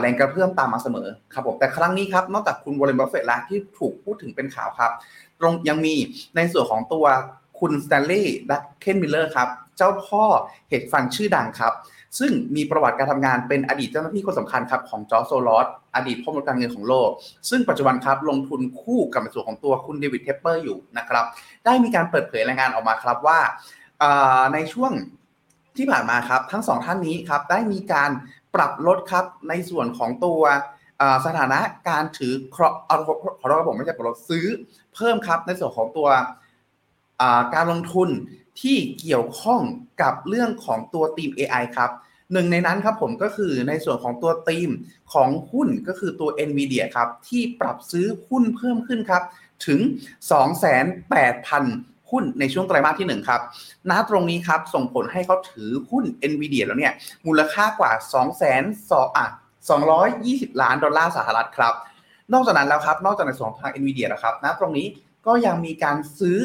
[0.00, 4.92] แรงกระเพื่อมตามมาเสมอครับผมแต่ครั้งนี้ครับนอกจากคุณวอร์เรนบัฟเฟตต์แล้วที่ถูกพูดถึงเป็นข่าวครับ
[5.40, 5.94] ตรงยังมี
[6.36, 7.04] ในส่วนของตัว
[7.60, 10.24] คุณสแตนลีย์ดรักเคนมิลเลอร์ครับ เจ้าพ่อ
[10.68, 11.72] hedge fund ชื่อดังครับ
[12.18, 15.66] ซึ่งมีประวัติการทำงานเป็นอดีตเจ้าหน้าที่คนสำคัญครับของจอร์จโซรอส
[15.96, 17.10] อดีตพ่อมดการเงินของโลก
[17.50, 21.24] ซึ่งปัจจุบันครับลงทุนคู่กับในส่วนของตัวคุณเดวิดเทปเปอร์อยู่นะครับ
[21.64, 23.38] ได้มีการเปิดเผยรายงานออกมาครับว่า
[24.54, 24.92] ในช่วง
[25.76, 28.10] ที่ผ่านมาครับทั้งสองท่านนี้ครับได้มีการ
[28.54, 30.40] ปรับลดครับในส่วนของตัว
[31.26, 32.66] สถานะการถือครอ
[33.40, 34.46] งครับผมไม่ใช่ปรับลดซื้อ
[34.94, 36.08] เพิ่มครับในส่วนของตัว
[37.54, 38.08] การลงทุน
[38.60, 39.60] ที่เกี่ยวข้อง
[40.02, 41.90] กับเรื่องของตัวทีม AI ครับ
[42.32, 44.70] หนึ่งในนั้นครับผมก็คือในส่วนของตัวทีม
[45.12, 49.22] ของหุ้นก็คือตัว NVIDIA ครับที่ปรับซื้อหุ้นเพิ่มขึ้นครับ
[49.66, 49.80] ถึง
[51.00, 53.40] 28,000 หุ้นในช่วงไตรมาสที่ 1 ครับ
[53.90, 56.92] ณตรงนี้ครับส่งผลให้เขาถือหุ้น NVIDIA แล้วเนี่ย
[57.26, 59.26] มูลค่ากว่า2 0 0 0 0อะ
[59.94, 61.74] 220 ล้านดอลลาร์สหรัฐครับ
[62.32, 64.86] นอกจากนั้นแล้วครับ นอกจากในส่วนทาง NVIDIA นะครับณตรงนี้
[65.26, 66.38] ก็ยังมีการซื้อ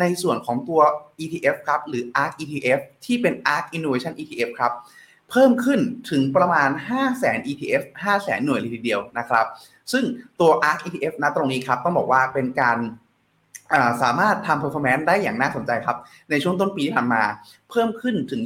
[0.00, 0.80] ในส่วนของตัว
[1.24, 4.72] ETF ครับหรือ ARK ETF ที่เป็น ARK Innovation ETF ครับ
[5.30, 9.46] เพิ่มขึ้นถึงประมาณ 5 0 0 0 0 0 ETF 5 0 0 0 0 0 หน่วยเลยทีเดียวนะครับ
[9.92, 10.04] ซึ่ง
[10.40, 12.78] ตัว ARK ETF นะตรงนี้ครับต้องบอกว่าเป็นการ
[14.02, 15.96] สามารถทำ performance ได้อย่างน่าสนใจครับ
[16.30, 17.22] ในช่วงต้นปีที่ผ่านมา
[17.70, 18.40] เพิ่มขึ้นถึง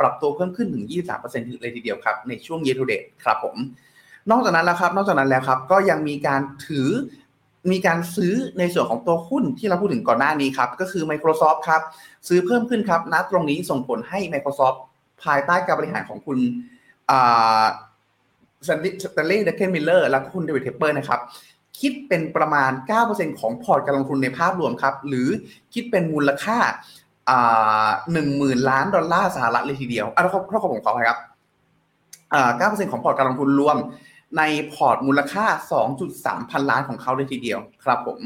[0.00, 0.84] ปรับตัวเพิ่มขึ้นถึง
[1.18, 3.56] 23%เลยทีเดียวครับ ในช่วง year to date ครับผม
[4.30, 6.88] นอกจากนั้นแล้วครับ นอกจากนั้นแล้วครับ ก็ยังมีการถือ
[7.70, 11.82] มีการซื้อในส่วนของตัวหุ้นที่เราพูดถึงก่อนหน้านี้ครับ ก็คือ Microsoft ครับ
[12.28, 14.78] ซื้อเพิ่มขึ้นครับณตรงนี้ส่งผลให้ Microsoft
[15.24, 16.38] ภายใต้การบริหารของคุณ
[18.66, 18.68] ส
[19.14, 21.20] แตนลีย์ดรักเคนมิลเลอร์และคุณเดวิดเทปเปอร์นะครับ
[21.80, 22.70] คิดเป็นประมาณ
[23.06, 25.28] 9%ของพอร์ตการลงทุนในภาพรวมครับ หรือ
[25.74, 26.58] คิดเป็นมูลค่า
[28.12, 30.32] หนึ่งหมื่นล้านดอลลาร์สหรัฐเลยทีเดียวอะถ้า
[30.64, 31.18] ผมขออภัยครับ
[32.58, 33.76] เก้าเปอร์เซ็นต์ของพอร์ตการลงทุนรวม
[34.36, 35.44] ในพอร์ตมูลค่า
[35.98, 38.20] 2.3 พันล้านของเขาเลยทีเดียวครับผม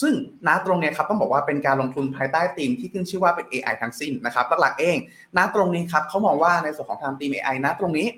[0.00, 0.14] ซึ่ง
[0.46, 4.96] ณตรงนี้ครับต้องบอกว่าเป็นการลงทุนภายใต้ธีมที่ขึ้นชื่อว่าเป็น AI ทั้งสิ้นนะครับหลักๆเอง
[5.36, 8.08] ณตรงนี้ครับเขามองว่าในส่วนของทางธีม AI ณตรงนี้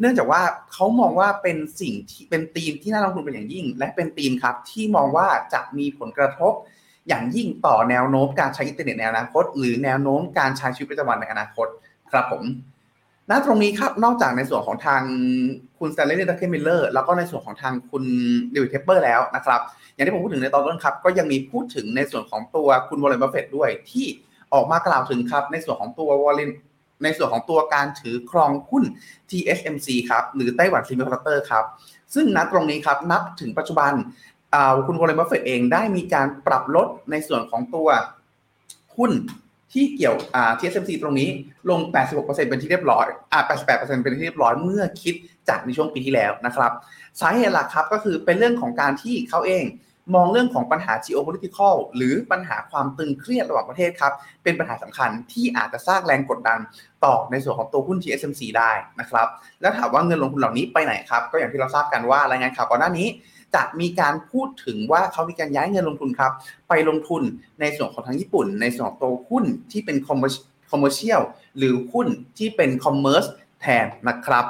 [0.00, 6.52] เนื่องจากว่าเขามองว่าเป็นสิ่งที่เป็นธีมที่น่าลงทุนเป็นอย่างยิ่ง และเป็นธีมครับที่มองว่าจะมีผลกระทบ
[7.08, 11.66] อย่างยิ่งต่อแนวโน้มการใช้อินเทอร์เน็ตในอนาคต หรือแนวโน้มการใช้ชีวิตประจำวันในอนาคต
[12.10, 12.44] ครับผม
[13.30, 15.02] ณตรงนี้ครับ นอกจากในส่วนของทาง
[15.78, 18.04] คุณสแตนลีย์ดรักเคนมิลเลอร์แล้วก็ในส่วนของทางคุณ
[18.50, 19.60] เดวิดเทปเปอร์แล้วนะครับ
[19.94, 24.06] อย่างที่ผมพูดถึงในตอนต้นครับ ก็ยังมีพูดถึงในส่วนของตัวคุณวอร์เรนบัฟเฟตต์ด้วยที่
[24.52, 26.50] ออกมากล่าวถึงครับ ในส่วนของตัววอร์เรน
[27.04, 28.84] ในส่วนของตัวการถือครองหุ้น
[29.30, 31.64] TSMC ครับ หรือ Taiwan Semiconductor ครับ
[32.14, 33.92] ซึ่งนับตรงนี้ครับ นับถึงปัจจุบัน
[34.86, 37.88] คุณวอร์เรนบัฟเฟตต์เองได้มีการปรับลดในส่วนของตัว
[38.96, 39.12] หุ้น
[39.72, 41.28] ที่เกี่ยวอ่า TSMC ตรงนี้
[41.70, 41.80] ลง
[42.14, 45.14] 86%เป็นที่เรียบร้อยอ่า88%เป็นที่เรียบร้อยเมื่อคิด
[45.48, 46.72] จากในช่วงปีที่แล้วนะครับ
[47.20, 49.64] สาเหตุหลักครับก็คือเป็นเรื่องของการที่เขาเอง
[50.14, 54.12] มองเรื่องของปัญหา geopolitical หรือปัญหาความตึงเครียดระหว่างประเทศครับ
[54.44, 56.58] เป็นปัญหาสำคัญที่อาจจะสร้างแรงกดดัน
[57.04, 59.28] ต่อในส่วนของตัวหุ้น TSMC ได้นะครับ
[59.60, 63.08] แล้วถามว่าเงินลงทุนเหล่านี้ไปไหนครับ ก็อย่างที่เราทราบกันว่ารายงานข่าวก่อนหน้านี้
[63.54, 66.32] จะมีการพูดถึงว่าเขามีการย้ายเงินลงทุนครับ
[66.68, 67.22] ไปลงทุน
[67.60, 71.20] ในส่วนของทางญี่ปุ่น ในส่วนของตัวหุ้นที่เป็น commercial
[71.58, 72.06] หรือหุ้น
[72.38, 73.24] ที่เป็น commerce
[73.60, 74.44] แทนนะครับ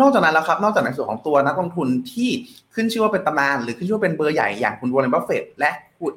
[0.00, 2.30] นอกจากนั้นแล้วครับ นอกจากในส่วนของตัวนักลงทุนที่
[2.74, 5.70] ขึ้นชื่อว่าเป็นตำนาน หรือขึ้นชื่อว่าเป็นเบอร์ใหญ่อย่างคุณวอร์เรนบัฟเฟตต์และ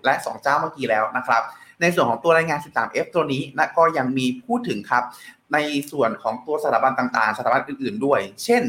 [0.06, 1.44] และสองเจ้าเมื่อกี้แล้วนะครับ
[1.82, 5.04] ในส่วนของตัวรายงาน 13F ตัวนี้นะก็ยังมีพูดถึงครับ
[5.54, 5.58] ใน
[5.92, 8.64] ส่วนของตัวสถาบันต่างๆ สถาบันอื่นๆด้วย เช่น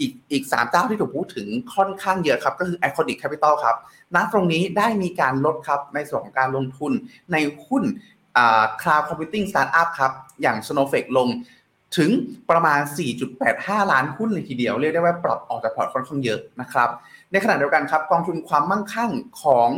[0.00, 3.76] อีกอีกสามเจ้าที่ถูกพูดถึงค่อนข้างเยอะครับ ก็คือ Iconiq Capital ครับ
[4.14, 6.92] ณตรงนี้ได้มีการลดครับในส่วนของการลงทุน
[7.32, 7.84] ในหุ้น
[8.80, 10.12] Cloud Computing Startup ครับ
[10.42, 11.28] อย่าง Snowflake ลง
[11.98, 12.10] ถึง
[12.50, 12.80] ประมาณ
[13.36, 16.88] 4.85 ล้านหุ้นเลยทีเดียว เรียกได้ว่าปรับออกจากพอร์ตค่อนข้างเยอะนะครับ
[17.32, 19.10] ในขณะเดียวกันครับกองทุนความมั่งคั่ง
[19.42, 19.70] ของ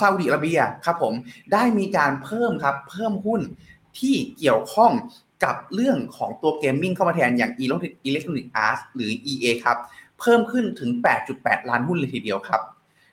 [0.00, 1.14] ซาอุดิอาระเบียครับผม
[1.52, 3.40] ได้มีการเพิ่มครับเพิ่มหุ้น
[3.98, 4.92] ที่เกี่ยวข้อง
[5.44, 7.52] กับเรื่องของตัว gaming เข้ามาแทนอย่าง
[8.08, 9.78] Electronic Arts หรือ EA ครับ
[10.20, 10.90] เพิ่มขึ้นถึง
[11.30, 12.62] 8.8 ล้านหุ้นเลยทีเดียวครับ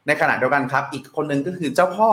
[0.08, 2.10] ในขณะเดียวกันครับ อีกคนหนึ่งก็คือเจ้าพ่อ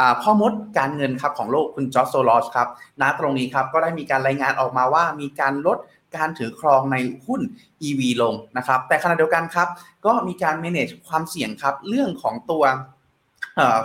[0.00, 2.68] อพ่อมดการเงินครับของโลกคุณจอร์จโซลอสครับ
[3.00, 5.78] ณตรงนี้ครับก็ได้มีการรายงานออกมาว่ามีการลด
[6.16, 7.40] การถือครองในหุ้น
[7.88, 9.68] EV ลงนะครับ แต่ขณะเดียวกันครับ
[10.06, 12.64] ก็มีการ manage ความเสี่ยงครับเรื่องของตัว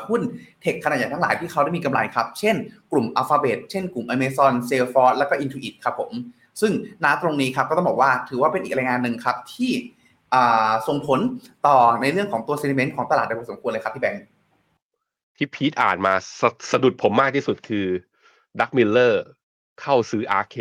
[0.10, 0.22] หุ้น
[0.62, 2.56] เทคขนาดใหญ่ทั้งหลายที่เขาได้มีกำไรครับ เช่น
[2.92, 6.12] กลุ่ม Alphabet เช่นกลุ่ม Amazon Salesforce แล้วก็ Intuit ครับผม
[6.62, 6.72] ซึ่ง
[7.04, 9.72] ณตรงนี้ครับก็ต้องบอกว่าถือว่าเป็นอีกรายงานหนึ่งครับที่
[10.88, 11.20] ส่งผล
[11.68, 14.24] ต่อในเรื่องของตัว sentiment ของตลาดได้พอสมควรเลยครับพี่แบงค์
[15.38, 17.86] ที่พีทอ่านมาสะดุดผมมากที่สุดคือ
[18.60, 19.24] ดรักเคนมิลเลอร์
[19.82, 20.58] เข้าซื้อ ARKK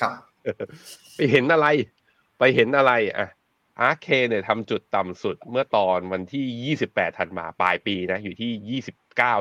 [0.00, 0.12] ครับ
[1.14, 1.66] ไปเห็นอะไร
[2.38, 3.28] ไปเห็นอะไรอะ
[3.80, 8.80] ARKK เนี่ยทำจุดต่ำสุดเมื่อตอนวันที่ 28 ธันวาปลายปีนะ อยู่ที่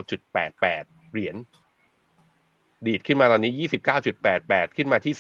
[0.02, 1.36] 29.88 เหรียญ
[2.86, 3.52] ดีดขึ้นมาตอนนี้
[4.16, 5.14] 29.88 ขึ้นมาที่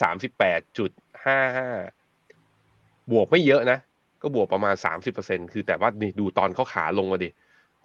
[1.41, 3.79] 38.55 บวกไม่เยอะนะ
[4.21, 7.29] ก็บวกประมาณสามสิบเปอร์เซ็นคือแต่ว่านี่ดูตอนเขาขาลงมาดิ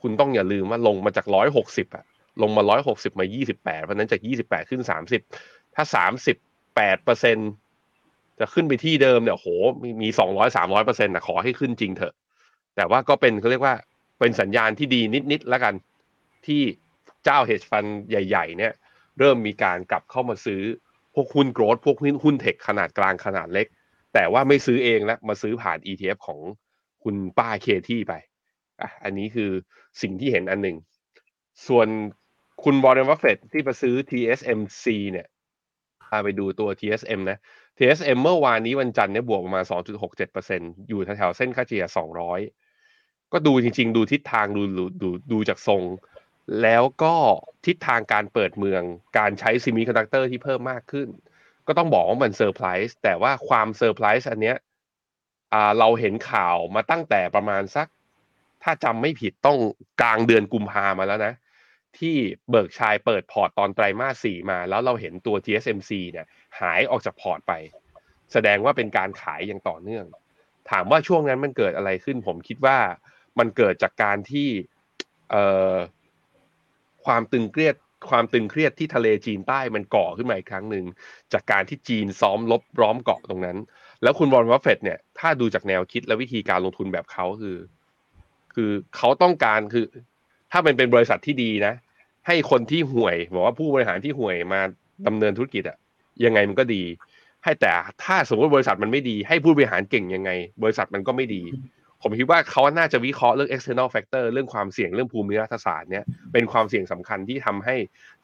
[0.00, 2.04] คุณต้องอย่าลืมว่าลงมาจากร้อยหกสิบอะ
[2.42, 5.22] ลงมาร้อยหกสิบมายี่สิบแปดเพราะนั้นจากยี่สิบแปดขึ้นสามสิบ
[5.74, 6.36] ถ้าสามสิบ
[6.76, 7.50] แปดเปอร์เซ็นต์
[8.42, 9.48] จะขึ้นไปที่เดิมเนี่ยโห
[10.02, 12.14] มีสองร้อยสามร้อยเปอร์เซ็นต์นะขอให้ขึ้นจริงเถอะ
[12.76, 13.74] แต่ว่าก็เป็นเขาเรียกว่า
[14.18, 15.00] เป็นสัญญาณที่ดี
[15.32, 15.74] นิดๆแล้วกัน
[16.46, 16.62] ที่
[17.24, 18.72] เจ้าเฮดฟันใหญ่ ๆ เนี่ย
[19.18, 20.62] เริ่มมีการกลับเข้ามาซื้อ
[21.14, 23.66] พวกหุ้นโกรดพวกหุ้นหุ้นเทคขนาดกลางขนาดเล็ก
[24.14, 26.40] แต่ว่าไม่ซื้อเองแล้วมาซื้อผ่าน ETF ของ
[27.02, 28.12] คุณป้าเคที่ไป
[28.80, 29.50] อะอันนี้คือ
[30.02, 30.76] สิ่งที่เห็นอันหนึ่ง
[31.68, 31.88] ส่วน
[32.64, 35.26] คุณบอร์เรนวัฟเฟตที่มาซื้อ TSMC เนี่ย
[36.04, 37.38] พาไปดูตัว TSM นะ
[37.78, 39.64] TSM เมื่อวานนี้วันจันทร์เนี่ยบวกประมาณ
[40.26, 41.84] 2.67%อยู่แถวๆเส้นค่าเฉลี่ย
[42.58, 44.62] 200 ก็ดูจริง ๆ ดูทิศทางดู
[45.02, 45.82] ดูดูจากทรง
[46.62, 47.14] แล้วก็
[47.66, 48.82] ทิศทางการเปิดเมือง
[49.18, 51.08] การใช้ semiconductor ที่เพิ่มมากขึ้น
[51.66, 54.56] ก็ต้องบอกว่ามันเซอร์ไพรส์แต่ว่าความเซอร์ไพรส์อันเนี้ย
[55.52, 57.86] อ่าเราเห็นข่าวมาตั้งแต่ประมาณสัก
[58.62, 59.58] ถ้าจำไม่ผิดต้อง
[60.00, 61.34] กลางเดือนกุมภามาแล้วนะ
[61.98, 62.16] ที่
[62.50, 66.26] เบิร์กเชียร์เปิดพอร์ตตอนไตรมาสสี่มา แล้วเราเห็นตัว TSMC เนี่ย
[66.60, 67.52] หายออกจากพอร์ตไป
[68.32, 70.04] แสดงว่าเป็นการขายอย่างต่อเนื่อง
[70.70, 72.78] ถามว่าช่วงนั้นมันเกิดอะไรขึ้น ผมคิดว่า
[73.38, 74.48] มันเกิดจากการที่
[75.30, 75.76] เอ่อ
[77.04, 77.74] ความตึงเครียด
[78.10, 80.84] ความตึงเครียดที่ทะเลจีนใต้มันก่อขึ้นมาอีกครั้งหนึ่ง
[81.32, 83.58] จากการที่จีนซ้อมลบร้อมเกาะตรงนั้น
[84.02, 87.58] แล้วคุณวอร์นวัฟเฟตเนี่ยถ้าดูจากแนวคิดและวิธีการลงทุนแบบเขาคือ
[88.54, 89.86] คือเขาต้องการคือ
[90.52, 91.74] ถ้ามันเป็นบริษัทที่ดีนะ
[92.26, 94.60] ให้คนที่ห่วยบอกว่าผู้บริหารที่ห่วยมา
[95.06, 95.78] ดำเนินธุรกิจอะ
[96.24, 96.82] ยังไงมันก็ดี
[97.44, 97.72] ให้แต่
[98.04, 100.30] ถ้าสมมติบริษัทมันไม่ดี ให้ผู้บริหารเก่งยังไง
[100.62, 101.42] บริษัทมันก็ไม่ดี
[102.02, 107.76] ผมคิดว่าเขาน่าจะวิเคราะห์เรื่อง external factor เรื่องความเสี่ยงเรื่องภูมิรัฐศาสตร์เนี่ยเป็นความเสี่ยงสำคัญที่ทำให้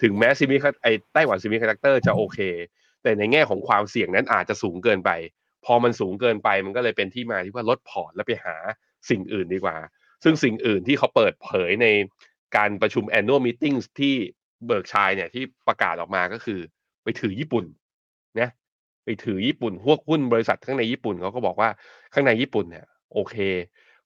[0.02, 2.38] ถึงแม้ semi ไอ Taiwan Semiconductor จะโอเค
[3.02, 5.10] แต่ในแง่ของความเสี่ยงนั้นอาจจะสูงเกินไป
[5.64, 8.56] พอมันสูงเกินไปมันก็เลยเป็นที่มาที่ว่าลดพอร์ตแล้วไปหา
[9.08, 9.76] สิ่งอื่นดีกว่า
[10.24, 11.86] ซึ่งสิ่งอื่นที่เขาเปิดเผยใน
[12.56, 14.14] การประชุม annual meetings ที่
[14.66, 16.60] เบิร์กเชียร์เนี่ยที่ประกาศออกมาก็คือ
[17.02, 17.64] ไปถือญี่ปุ่น
[18.40, 18.50] นะ
[19.04, 21.70] ไปถือญี่ปุ่น พวกหุ้นบริษัทข้างในญี่ปุ่นเขาก็บอกว่า
[22.12, 23.36] ข้างในญี่ปุ่นเนี่ยโอเค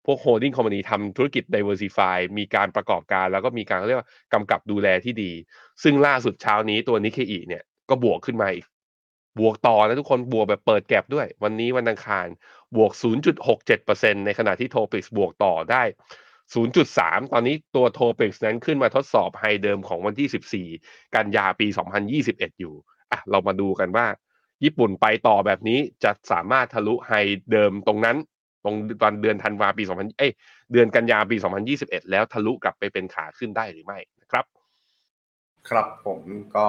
[0.07, 5.33] พวก holding company ทำธุรกิจ diversify มีการประกอบการแล้วก็มีการเรียกว่ากำกับดูแลที่ดี
[5.83, 8.67] ซึ่งล่าสุดเช้านี้ตัวนิเคอีเนี่ยก็บวกขึ้นมาอีก
[9.41, 12.27] บวกต่อนะทุกคนบวกแบบเปิด gap ด้วย วันนี้วันอังคาร
[12.77, 12.93] บวก
[13.59, 15.83] 0.67%ในขณะที่โทปิกบวกต่อได้
[16.53, 21.67] 0.3 ตอนนี้ตัวโทเปกนั้นขึ้นมาทดสอบไฮเดิมของวันที่ 14 กันยาปี
[22.15, 22.75] 2021 อยู่
[23.13, 24.07] อะเรามาดูกันว่า
[24.65, 27.13] ญี่ปุ่นไปต่อแบบนี้จะสามารถทะลุไฮ
[27.53, 28.17] เดิมตรงนั้น
[28.65, 30.33] ตรงตอนเดือนธันวาปี 2000 เอ้ย
[30.73, 31.37] เดือนกันยาปี
[31.75, 34.45] 2021 แล้วทะลุกลับไปเป็นขาขึ้นได้หรือไม่นะครับ
[35.69, 36.21] ครับผม
[36.57, 36.67] ก็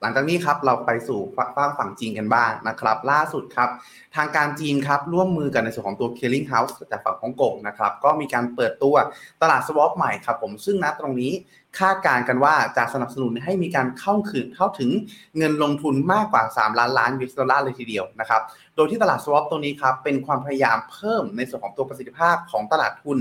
[0.00, 3.68] หลังจากนี้ครับเราไปสู่ฝั่งฝั่งจีนกันบ้างนะครับ ล่าสุดครับ
[4.16, 8.94] ทางการจีนครับร่วมมือกันในส่วนของตัว Clearing House จากฝั่งฮ่องกงนะครับ ก็มีการเปิดตัว
[9.42, 11.32] ตลาดสวอปใหม่ครับผมซึ่งณตรงนี้
[11.78, 14.90] คาดการณ์กันว่าจะสนับสนุนให้มีการเข้าคืนเข้าถึง
[15.36, 18.42] เงินลงทุนมากกว่า 3 ล้านล้านยูเอสดอลลาร์เลยทีเดียวนะครับ
[18.76, 23.18] โดยที่ตลาดสวอปตัวนี้ครับเป็นความพยายามเพิ่มในส่วนของตัวประสิทธิภาพของตลาดทุน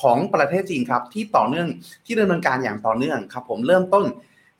[0.00, 1.68] ของประเทศจีนครับที่ต่อเนื่อง
[2.06, 4.06] ที่ดำเนินการอย่างต่อเนื่องครับผมเริ่มต้น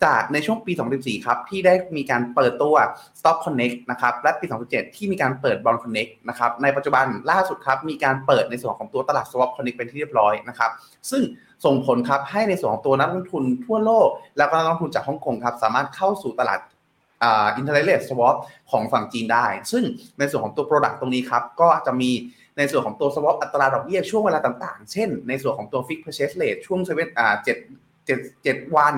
[0.05, 2.75] จากในช่วงปี 2014 ครับที่ได้มีการเปิดตัว
[3.19, 10.71] Stock Connect นะครับและปี 2017 ที่มีการเปิด Bond Connect นะครับในปัจจุบันล่าสุดครับมีการเปิดในส่วนของตัวตลาด Swap Connect เป็นที่เรียบร้อยนะครับ
[11.11, 11.23] ซึ่ง
[11.65, 16.61] ส่งผลครับให้ในส่วนของตัวนักลงทุนทั่วโลก แล้วก็นักลงทุนจากฮ่องกงครับสามารถเข้าสู่ตลาด
[17.57, 18.37] interest rate swap
[18.71, 19.85] ของฝั่งจีนได้ ซึ่ง
[20.19, 22.11] ในส่วนของตัว Product ตรงนี้ครับก็จะมี
[22.59, 27.57] ในส่วนของตัว swap อัตราดอกเบี้ยช่วงเวลาต่างๆ เช่น ในส่วนของตัว fixing repo rate ช่วงเซเว่นอ่าเจ็ด
[28.07, 28.95] เจ็ดเจ็ดวัน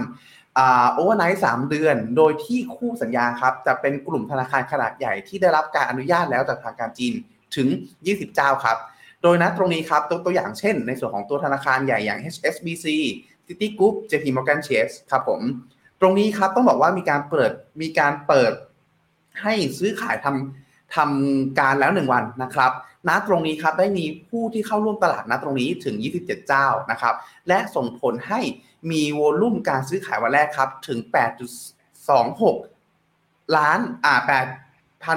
[0.92, 7.14] overnight สามเดือน โดยที่คู่สัญญาครับจะเป็นกลุ่มธนาคารขนาดใหญ่ที่ได้รับการอนุญาตแล้วจากทางการจีน
[7.56, 7.68] ถึง
[8.02, 8.76] 20 เจ้าครับ
[9.22, 12.86] โดยนะตรงนี้ครับตัวตัวอย่างเช่น ในส่วนของตัวธนาคารใหญ่อย่าง HSBC
[13.46, 15.40] Citigroup JP Morgan Chase ครับผม
[16.00, 17.50] ตรงนี้ครับต้องบอกว่ามีการเปิด
[17.82, 18.52] มีการเปิด
[19.42, 22.72] ให้ซื้อขายทำทำการแล้วหนึ่งวันนะครับ
[23.08, 27.14] ณตรงนี้ครับได้มีผู้ที่เข้าร่วมตลาดณตรงนี้ถึง 27 เจ้านะครับ
[27.48, 28.40] และส่งผลให้
[28.90, 30.98] มีโวลุ่มการซื้อขายวันแรกครับถึง
[32.68, 34.14] 8.26 ล้านอ่า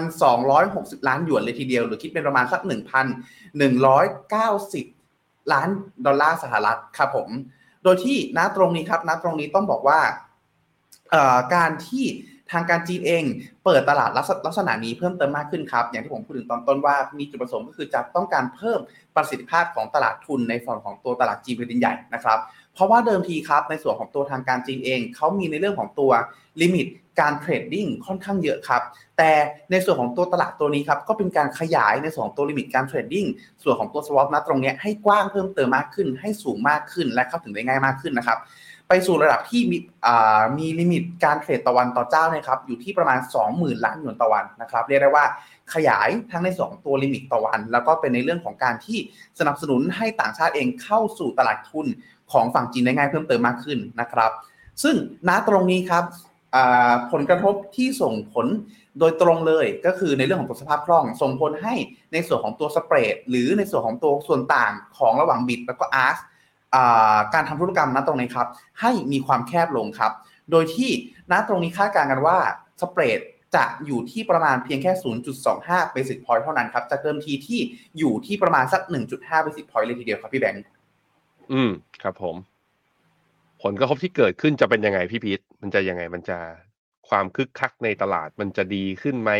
[0.01, 2.73] 8,260 ล้านหยวนเลยทีเดียว หรือคิดเป็นประมาณสัก 1,190
[5.53, 5.69] ล้าน
[6.05, 7.29] ดอลลาร์สหรัฐครับผม
[7.83, 9.99] โดยที่ณตรงนี้ครับณตรงนี้ต้องบอกว่า
[11.55, 12.05] การที่
[12.51, 13.23] ทางการจีนเอง
[13.65, 18.79] เปิดตลาดลักษณะนี้เพิ่มเติมมากขึ้นครับ อย่างที่ผมพูดถึงตอนต้นว่ามีจุดประสงค์ก็คือจะต้องการเพิ่ม
[19.15, 22.39] ประสิทธิภาพของตลาดทุนในฝั่งของตัวตลาดจีนเป็นใหญ่นะครับ
[22.73, 26.11] เพราะว่าเดิมทีครับในส่วนของตัวทางการจีนเองเขามีในเรื่องของตัว
[26.61, 26.87] limit
[27.21, 28.81] การ trading ค่อนข้างเยอะครับ
[29.17, 29.31] แต่
[29.71, 33.25] ในส่วนของตัวตลาดตัวนี้ครับก็เป็นการขยายในส่วนของตัว limit การ trading
[33.63, 38.37] ส่วนของตัว swap นะตรงนี้ให้กว้างเพิ่มเติมมากขึ้น ให้สูงมากขึ้นและเข้าถึงได้ง่ายมากขึ้นนะครับ
[38.93, 39.77] ไปสู่ระดับที่มี
[40.57, 43.19] มี limit การ trade ต่อวันต่อเจ้านะครับอยู่ที่ประมาณ
[43.51, 45.25] 20,000 ล้านหยวนต่อวันนะครับเรียกได้ว่า
[45.73, 48.97] ขยายทั้งในสองตัว limit ต่อวัน แล้วก็เป็นในเรื่องของการที่
[49.39, 51.87] สนับสนุนให้ต่างชาติเองเข้าสู่ตลาดทุน
[52.31, 54.31] ของฝั่งจีนได้ง่ายเพิ่มเติมมากขึ้นนะครับ
[54.83, 54.95] ซึ่ง
[55.27, 56.03] ณตรงนี้ครับ
[57.11, 58.47] ผลกระทบที่ส่งผล
[58.99, 61.73] โดยตรงเลยก็คือในเรื่องของตัวสภาพคล่อง ส่งผลให้
[62.13, 66.23] ในส่วนของตัว spread หรือในส่วนของตัวส่วนต่างของระหว่าง bid แล้วก็ ask
[67.33, 68.47] การทำธุรกรรมณตรงนี้ครับ
[68.81, 70.11] ให้มีความแคบลงครับ
[70.51, 70.89] โดยที่
[71.31, 72.37] ณตรงนี้คาดการณ์กันว่า
[72.81, 73.19] สเปรด
[73.55, 74.91] จะอยู่ที่ประมาณเพียงแค่
[75.43, 77.59] 0.25 basic point เท่านั้นครับ จากเดิมทีที่
[77.97, 78.81] อยู่ที่ประมาณสัก
[79.13, 80.63] 1.5 basic point เลยทีเดียวครับพี่แบงค์
[81.51, 81.71] อืม
[82.03, 82.35] ครับผม
[83.63, 86.37] ผลกระทบที่เกิดขึ้นจะเป็นยังไงพี่พีทมันจะยังไง มันจะ
[87.09, 89.31] ความคึกคักในตลาดมันจะดีขึ้นไหม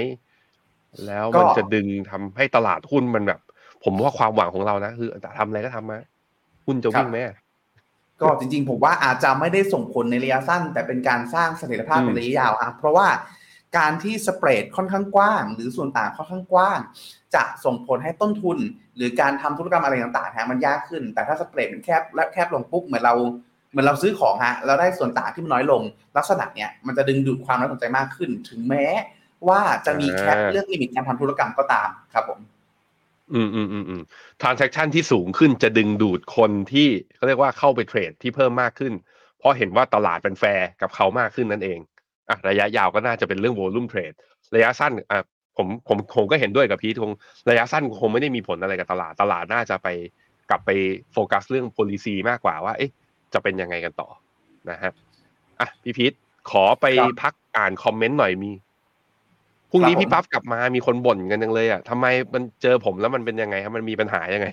[1.05, 3.39] แล้วมันจะดึงทำให้ตลาดหุ้นมันแบบ
[3.83, 5.09] ผมว่าความหวังของเรานะ คือ
[5.39, 5.99] ทำอะไรก็ทำมา
[6.71, 7.17] หุ้นจะวิ่งไหม
[8.21, 13.07] ก็จริงๆ ผมว่าอาจจะไม่ได้ส่งผลในระยะสั้น แต่เป็นการสร้างเสถียรภาพในระยะยาวครับเพราะว่า
[13.77, 16.79] การที่สเปรดค่อนข้างกว้าง หรือส่วนต่างค่อนข้างกว้าง
[17.35, 18.57] จะส่งผลให้ต้นทุน
[18.95, 23.15] หรือการทำธุรกรรมอะไรต่างๆฮะมันยากขึ้น แต่ถ้าสเปรดมันแคบและแคบลงปุ๊บเหมือนเรา
[23.71, 25.81] เหมือนเราซื้อของฮะเราได้ส่วนต่างที่มันน้อยลง
[26.17, 28.85] ลักษณะเนี้ยมันจะดึงดูดความน่าสนใจมากขึ้น ถึงแม้
[29.47, 32.39] ว่าจะมี cap เรื่อง limit การทำธุรกรรมก็ตามครับผม
[33.33, 34.01] อืมอืมอืมอืม
[34.41, 38.93] ทราน s a c t i o n ที่สูงขึ้นจะดึงดูดคนที่เขาเรียกว่าเข้าไป trade ที่เพิ่มมากขึ้น
[39.39, 41.79] เพราะเห็นว่าตลาดเป็นแฟร์กับเขามากขึ้นนั่นเอง
[42.29, 44.15] อะระยะยาวก็น่าจะเป็นเรื่อง volume trade
[44.55, 45.19] ระยะสั้นอะ
[45.57, 47.13] ผมผมผมก็เห็นด้วยกับพีทคง
[47.49, 49.87] ระยะสั้นคงไม่ได้มีผลอะไรกับตลาดตลาดน่าจะไป
[50.49, 50.69] กลับไป
[51.13, 52.91] โฟกัสเรื่อง policy มากกว่าว่า เอ๊ะ
[53.33, 54.09] จะเป็นยังไงกันต่อ
[54.69, 54.91] นะฮะ
[55.59, 56.13] อะพี่พีท
[56.49, 56.85] ขอไป
[57.21, 58.51] พักอ่านคอมเมนต์หน่อยมี
[59.71, 64.47] พรุ่งนี้พี่ปั๊บกลับมามีคนบ่นกันยังเลยอะทำไมมันเจอผมแล้วมันเป็นยังไงครับมันมีปัญหายังไง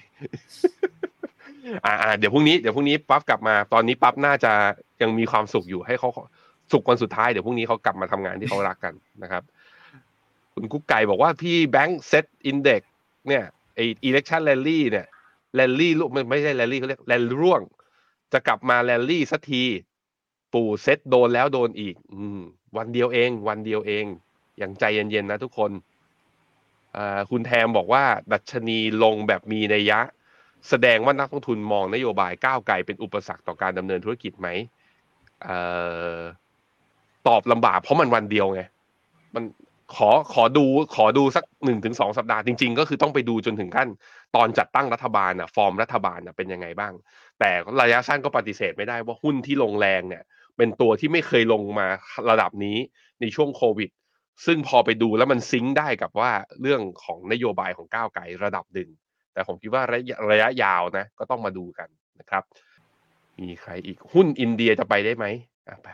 [1.86, 4.52] อ่าเดี๋ยวพรุ่งนี้เดี๋ยวพรุ่งนี้ปั๊บกลับมา ตอนนี้ปั๊บน่าจะ
[5.02, 6.08] ยังมีความสุขอยู่ให้เขา
[6.72, 9.42] สุขวันสุดท้ายเดี๋ยวพรุ่งนี้เขากลับมาทำงานที่เขารักกันนะครับ
[10.54, 12.82] คุณกุ๊กไก่บอกว่าพี่แบงค์เซตอินเด็ก
[13.28, 13.44] เนี่ย
[13.74, 15.06] ไออิเล็กชันแรลลี่เนี่ย
[15.54, 17.60] แรลลี่ลูกไม่ใช่แรลลี่เขาเรียกแรลร่วง
[18.32, 19.64] จะกลับมาแรลลี่สักที
[20.54, 22.40] ปู่เซตโดนแล้วโดนอีก อืม
[22.76, 24.04] วันเดียวเอง วันเดียวเอง
[24.59, 25.70] อย่างใจเย็นๆนะทุกคน
[27.30, 30.00] คุณแทมบอกว่า ดัชนีลงแบบมีนัยยะ
[30.68, 34.48] แสดงว่านักลงทุนมองนโยบายก้าวไกลเป็นอุปสรรคต่อการดำเนินธุรกิจไหม
[35.46, 35.48] อ
[36.18, 36.20] อ
[37.28, 38.62] ตอบลำบากเพราะมันวันเดียวไง
[39.34, 39.44] มัน
[39.96, 40.64] ขอขอดู
[40.96, 43.88] ขอดูสักหนึ่งถึงสองสัปดาห์จริง ๆ ก็คือต้องไปดูจนถึงขั้น
[44.36, 46.92] ตอนจัดตั้งรัฐบาลนะฟอร์มรัฐบาลนะเป็นยังไงบ้าง
[47.40, 47.50] แต่
[47.80, 50.22] ระยะสั้นก็ปฏิเสธไม่ได้ว่าหุ้นที่ลงแรงเนี่ย
[50.56, 51.86] เป็นตัวที่ไม่เคยลงมา
[52.30, 52.76] ระดับนี้
[53.20, 53.90] ในช่วงโควิด
[54.47, 56.30] ซึ่งพอไปดูแล้วมันซิงค์ได้กับว่า
[56.61, 58.89] เรื่องของนโยบายของก้าวไกลระดับหนึ่ง
[59.32, 61.89] แต่ผมคิดว่าระยะระยะยาวนะ ก็ต้องมาดูกัน
[62.20, 62.43] นะครับ
[63.41, 65.26] มีใครอีกหุ้นอินเดียจะไปได้ไหม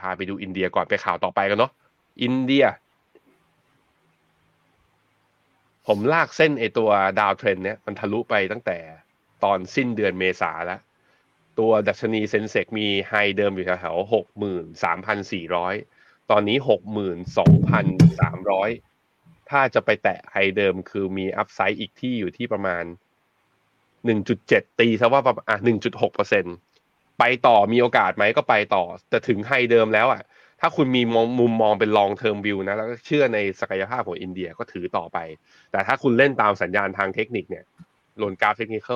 [0.01, 1.73] พาไปดูอินเดียก่อนไปข่าวต่อไปกันเนาะ
[2.23, 2.65] อินเดีย
[5.87, 6.91] ผมลากเส้นไอ้ตัว
[7.21, 8.79] downtrend เนี่ยมันทะลุไปตั้งแต่
[9.45, 10.81] ตอนสิ้นเดือนเมษาแล้ว
[11.59, 15.75] ตัวดัชนี Sensex มี high เดิมอยู่แถวหกหมื่นสามพันสี่ร้อย
[16.31, 17.87] ตอนนี้หกหมื่นสองพัน
[18.21, 18.71] สามร้อย
[19.51, 22.85] ถ้าจะไปแตะ high เดิมคือมี upside อีกที่อยู่ที่ประมาณ
[24.07, 26.45] หนึ่งจุดเจ็ดตีซะว่าประมาณหนึ่งจุดหกเปอร์เซ็น
[27.19, 30.23] ไปต่อมีโอกาสไหมก็ไปต่อ แต่ถึงไฮเดิมแล้วอะ
[30.61, 31.03] ถ้าคุณมี
[31.39, 35.19] มุมมองเป็น long term view นะแล้วก็เชื่อในศักยภาพของอินเดียก็ถือต่อไป
[35.71, 37.65] แต่ถ้าคุณเล่นตามสัญญาณทางเทคนิคเนี่ย
[38.19, 38.89] โลนกราฟเทคนิค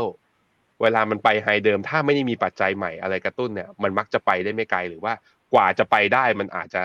[0.82, 5.12] เวลามันไปไฮเดิม ถ้าไม่ได้มีปัจจัยใหม่อะไรกระตุ้นเนี่ย มันมักจะไปได้ไม่ไกลหรือว่า
[5.54, 6.82] กว่าจะไปได้มันอาจจะ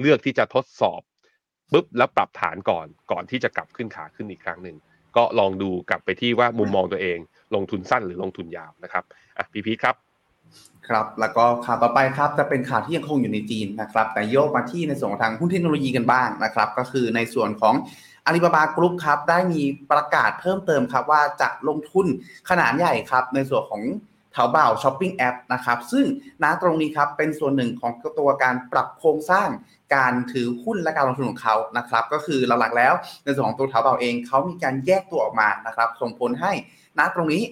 [0.00, 1.00] เลือกที่จะทดสอบ
[1.72, 4.76] ปุ๊บแล้วปรับฐานก่อนก่อนที่จะกลับขึ้นขาขึ้นอีกครั้งหนึ่ง
[5.16, 7.18] ก็ลองดูกลับไปที่ว่ามุมมองตัวเอง
[7.54, 9.04] ลงทุนสั้นหรือลงทุนยาวนะครับ
[9.38, 9.96] อะพี่พีครับ
[10.88, 17.74] ครับ แล้วก็ข่าวต่อไปครับจะเป็นข่าวที่ยังคงอยู่ในจีนนะครับ แต่โยกมาที่ในส่วนของทางหุ้นเทคโนโลยีกันบ้างนะครับ ก็คือในส่วนของ
[18.26, 22.06] อาลีบาบากรุ๊ปครับได้มีประกาศเพิ่มเติมครับว่าจะลงทุน
[22.50, 23.82] ขนาดใหญ่ครับในส่วนของ
[24.36, 26.06] ถาเบ่าช้อปปิ้งแอปนะครับซึ่ง
[26.42, 29.48] ณตรงนี้ครับเป็นส่วนหนึ่งของตัวการปรับโครงสร้าง
[29.94, 36.52] การถือหุ้นและการลงทุนของเขานะครับก็คือหลักๆแล้วในส่วนของตัวเถาเบ่าเองเขามีการแยกตัวออกมานะครับส่งผลให้
[36.98, 37.44] ณตรงนี้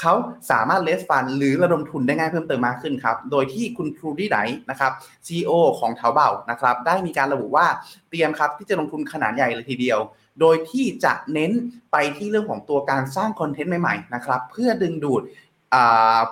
[0.00, 0.14] เขา
[0.50, 4.38] สามารถเลสฟันหรือระดมทุนได้ง่ายเพิ่มเติมมากขึ้นครับ โดยที่คุณครูดี้ได
[4.70, 4.92] นะครับ
[5.26, 7.66] CEO ของเถาเบ่านะครับ ได้มีการระบุว่า
[8.10, 9.98] เตรียมครับที่จะลงทุนขนาดใหญ่เลยทีเดียว
[10.40, 11.52] โดยที่จะเน้น
[11.92, 15.22] ไปที่เรื่องของตัวการสร้างคอนเทนต์ใหม่ๆนะครับ เพื่อดึงดูด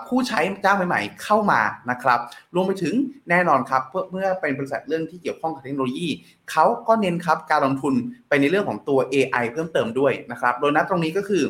[0.07, 1.61] ผู้ใช้เจ้าใหม่ ๆ เข้ามา
[1.91, 2.19] นะครับ
[2.55, 2.93] รวมไปถึง
[3.29, 3.81] แน่นอนครับ
[4.11, 6.07] เมื่อเป็นบริษัทเรื่องที่เกี่ยวข้องกับเทคโนโลยี
[6.51, 7.93] เขาก็เน้นครับการลงทุน
[8.27, 11.43] ไปในเรื่องของตัว AI เพิ่มเติมด้วยนะครับ โดยนัดตรงนี้ก็คือ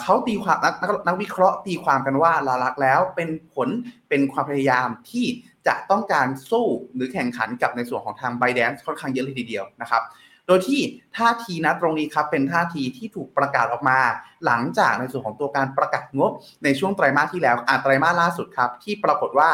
[0.00, 0.74] เขาตีความนัก
[1.06, 3.68] นักวิเคราะห์ตีความกันว่าลาลักแล้วเป็นผล
[4.08, 5.26] เป็นความพยายามที่
[5.66, 10.02] จะต้องการสู้หรือแข่งขันกับในส่วนของทาง b บแดนค่อนข้างเยอะเลยทีเดียวนะครับ
[10.48, 10.80] โดยที่
[11.16, 13.98] ท่าทีนะตรงนี้ครับเป็นท่าทีที่ถูกประกาศออกมา
[14.46, 16.32] หลังจากในส่วนของตัวการประกาศงบ
[16.64, 19.50] ในช่วงไตรมาสที่แล้วอ่าไตรมาสล่าสุดครับ ที่ปรากฏว่า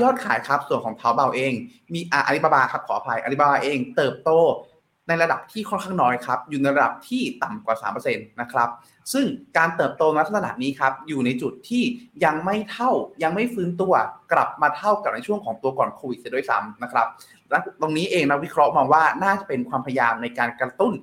[0.00, 1.52] ยอดขายครับส่วนของเทาเบาเอง
[1.94, 4.30] มีอาลีบาบาครับขออภัยอาลีบาบาเองเติบโต
[5.08, 8.68] ในระดับที่ค่อนข้างน้อยครับอยู่ในระดับที่ต่ำกว่า 3%นะครับ
[9.12, 11.82] ซึ่งการเติบโตในลักษณะนี้ครับอยู่ในจุดที่
[12.24, 12.90] ยังไม่เท่า
[13.22, 13.94] ยังไม่ฟื้นตัว
[14.32, 17.06] กลับมาเท่ากับในช่วงของตัวก่อนโควิดเสียด้วยซ้ำนะครับ
[17.80, 20.94] ตรงนี้เองนักวิเคราะห์มองว่าน่าจะเป็นความพยายามในการกระตุ้น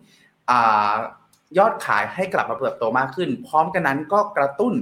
[1.57, 4.73] ยอดขายให้กลับมาเติบโตมากขึ้น พร้อมกันนั้นก็กระตุ้น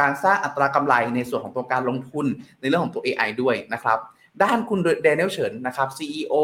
[0.00, 2.26] การสร้างอัตรากำไรในส่วนของตัวการลงทุน
[2.60, 3.98] ในเรื่องของตัว AI ด้วยนะครับ
[4.42, 6.34] ด้านคุณเดนเนลเฉินนะครับ CEO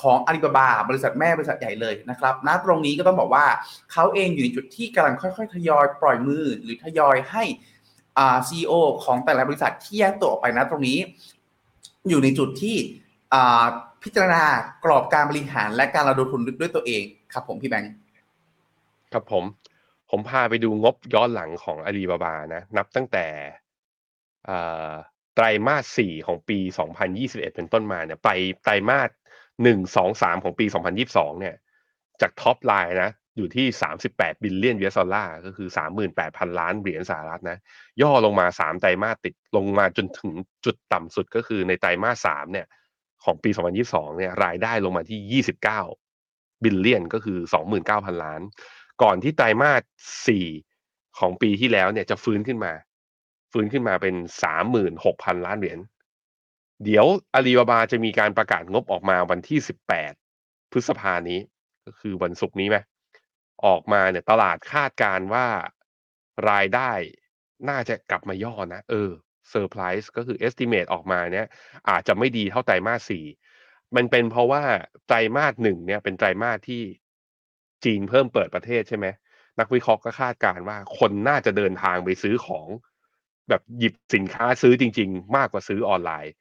[0.00, 3.46] ของอาลีบาบาบริษัทแม่บริษัทใหญ่เลยนะครับณตรงนี้ก็ต้องบอกว่า
[3.92, 7.44] เขาเองอยู่ในจุดที่กำลังค่อยๆ ทยอยปล่อยมือหรือทยอยให้
[8.18, 8.72] อ่าซีอ
[9.04, 10.98] ของแต่ละบริษัทที่แยกตัวออกไปนะตรงนี้
[12.08, 12.76] อยู่ในจุดที่
[14.02, 14.42] พิจารณา
[14.84, 17.92] กรอบการบริหารและการระดมทุนด้วยตัวเองครับ ผมพี่แบงค์
[19.12, 19.44] ครับผม
[20.10, 23.26] ผมพาไปดูงบย้อนหลังของอาลีบาบานะ นับตั้งแต่
[25.34, 26.58] ไตรมาสสี่ของปี
[27.06, 28.30] 2021 เป็นต้นมาเนี่ยไป
[28.64, 29.10] ไตรมาส
[29.62, 31.54] หนึ่งสองสามของปีสองพันยิบสองเนี่ย
[32.20, 37.58] จาก top line นะอยู่ที่สามสิบแปด billion US dollar ก็คือสามหมื่นแปดพันล้านเหรียญสหรัฐนะ
[38.02, 40.32] ย่อลงมาสามไตรมาสติดลงมาจนถึง
[40.64, 42.66] จุดต่ำสุดก็คือในไตรมาสสามเนี่ย
[43.26, 45.80] ของปีสองพันยิบสองเนี่ยรายได้ลงมาที่ยี่สิบเก้า
[46.62, 48.40] billion ก็คือสองหมื่นเก้าพันล้าน
[49.02, 49.82] ก่อนที่ไตรมาส
[50.26, 50.46] สี่
[51.18, 52.72] ของปีที่แล้วเนี่ยจะฟื้นขึ้นมา
[53.52, 55.78] ฟื้นขึ้นมาเป็นสามหมื่นหกพันล้านเหรียญ
[56.84, 60.12] เดี๋ยวอาลีบาบาจะมีการประกาศงบออกมาวันที่สิบแปด
[60.72, 61.40] พฤษภานี้
[61.86, 62.76] ก็คือวันศุกร์นี้ไหม
[63.66, 65.46] ออกมาเนี่ยตลาดคาดการว่า
[66.50, 66.90] รายได้
[67.68, 69.10] น่าจะกลับมาย่อนะ เออ
[69.50, 71.46] เซอร์ไพรส์ก็คือ estimate ออกมาเนี่ย
[71.90, 73.24] อาจจะไม่ดีเท่าไตรมาสสี่
[73.96, 74.62] มันเป็นเพราะว่า
[75.06, 76.82] ไตรมาสหนึ่งเนี่ยเป็นไตรมาสที่
[77.84, 79.06] จีนเพิ่มเปิดประเทศใช่ไหม
[79.60, 82.66] นักวิเคราะห์ก็คาดการว่าคนน่าจะเดินทางไปซื้อของ
[83.48, 86.32] แบบหยิบสินค้าซื้อจริง ๆ มากกว่าซื้อออนไลน์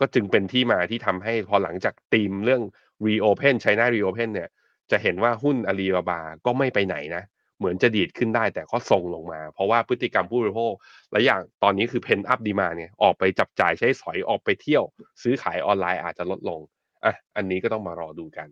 [0.00, 2.62] ก็จึงเป็นที่มาที่ทำให้พอหลังจากตีมเรื่อง
[3.06, 4.50] reopen China reopen เนี่ย
[4.90, 7.22] จะเห็นว่าหุ้นอาลีบาบาก็ไม่ไปไหนนะ
[7.62, 10.72] เหมือนจะดีดขึ้นได้แต่ก็ทรงลงมา เพราะว่าพฤติกรรมผู้บริโภค
[11.12, 14.84] และอย่างตอนนี้คือเพนอัพดีมาเนี่ยออกไปจับจ่ายใช้สอยออกไปเที่ยว
[15.22, 16.60] ซื้อขายออนไลน์อาจจะลดลง
[17.04, 18.48] อะอันนี้ก็ต้องมารอดูกัน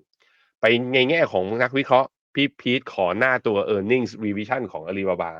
[0.61, 5.33] ไปในแง่ของนักวิเคราะห์พี่พีทขอหน้าตัว e a r n i n g s revision ของ Alibaba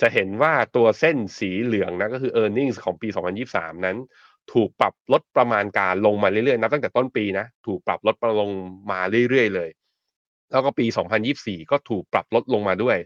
[0.00, 3.08] จะเห็นว่าตัวเส้นสีเหลืองนะก็คือ e a r n i n g s ของปี
[3.46, 3.96] 2023 นั้น
[4.52, 8.50] ถูกปรับลดประมาณการลงมาเรื่อยๆนับตั้งแต่ต้นปีนะ ถูกปรับลดลง
[8.90, 9.70] มาเรื่อยๆเลย
[10.52, 10.86] แล้วก็ปี
[11.28, 12.96] 2024 ก็ถูกปรับลดลงมาด้วย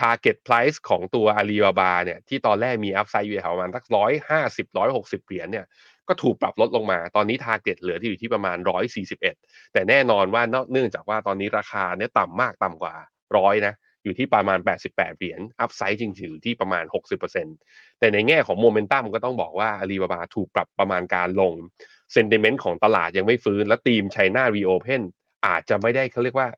[0.00, 5.66] Target Price ของตัว Alibaba เนี่ยที่ตอนแรกมี Upside อยู่แถวประมาณสักร้อยห้าสิบร้อยหกสิบเหรียญเนี่ย
[6.08, 9.34] ก็ถูกปรับลดลงมา ตอนนี้ Target เหลือที่อยู่ที่ประมาณร้อยสี่สิบเอ็ด
[9.72, 10.42] แต่แน่นอนว่า
[10.72, 12.94] เนื่องจากว่าตอนนี้ราคาเนี่ยต่ำมากต่ำกว่า
[13.36, 13.74] ร้อยนะ
[14.04, 16.84] อยู่ที่ประมาณ 88 เหรียญ upside จริงๆอยู่ที่ประมาณ
[17.42, 21.52] 60%แต่ในแง่ของโมเมนตัมก็ต้องบอกว่าอาลีบาบาถูกปรับประมาณการลง
[22.12, 25.02] sentiment ของตลาดยังไม่ฟื้น และ theme China reopen
[25.46, 26.48] อาจจะไม่ได้เขาเรียกว่า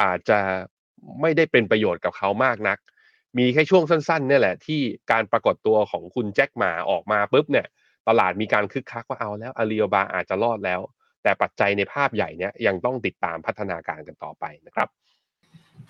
[0.00, 0.38] อาจจะ
[1.20, 2.78] ไม่ได้เป็นประโยชน์กับเขามากนัก
[3.38, 4.80] มีแค่ช่วงสั้นๆนี่แหละ ที่
[5.12, 7.66] การปรากฏตัวของคุณแจ็คหมาออกมาปุ๊บเนี่ย
[8.08, 10.80] ตลาดมีการคึกคักว่าเอาแล้วอาลีบาบาอาจจะรอดแล้ว
[11.22, 14.88] แต่ปัจจัยในภาพใหญ่เนี้ยยังต้องติดตามพัฒนาการกันต่อไปนะครับ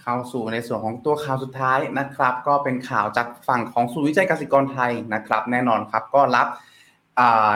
[0.02, 6.46] เข้าสู่ในส่วนของตัวข่าวสุดท้ายนะครับ ก็เป็นข่าวจากฝั่งของศูนย์วิจัยกสิกรไทยนะครับ แน่นอนครับก็รับ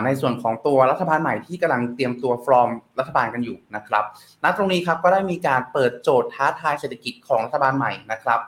[0.05, 4.05] ในส่วนของตัวรัฐบาลใหม่ที่กำลังเตรียมตัวฟอร์มรัฐบาลกันอยู่นะครับ
[4.45, 8.41] ณตรงนี้ครับก็ได้มีการเปิดโจทย์ท้าทายเศรษฐกิจของรัฐบาลใหม่นะครับ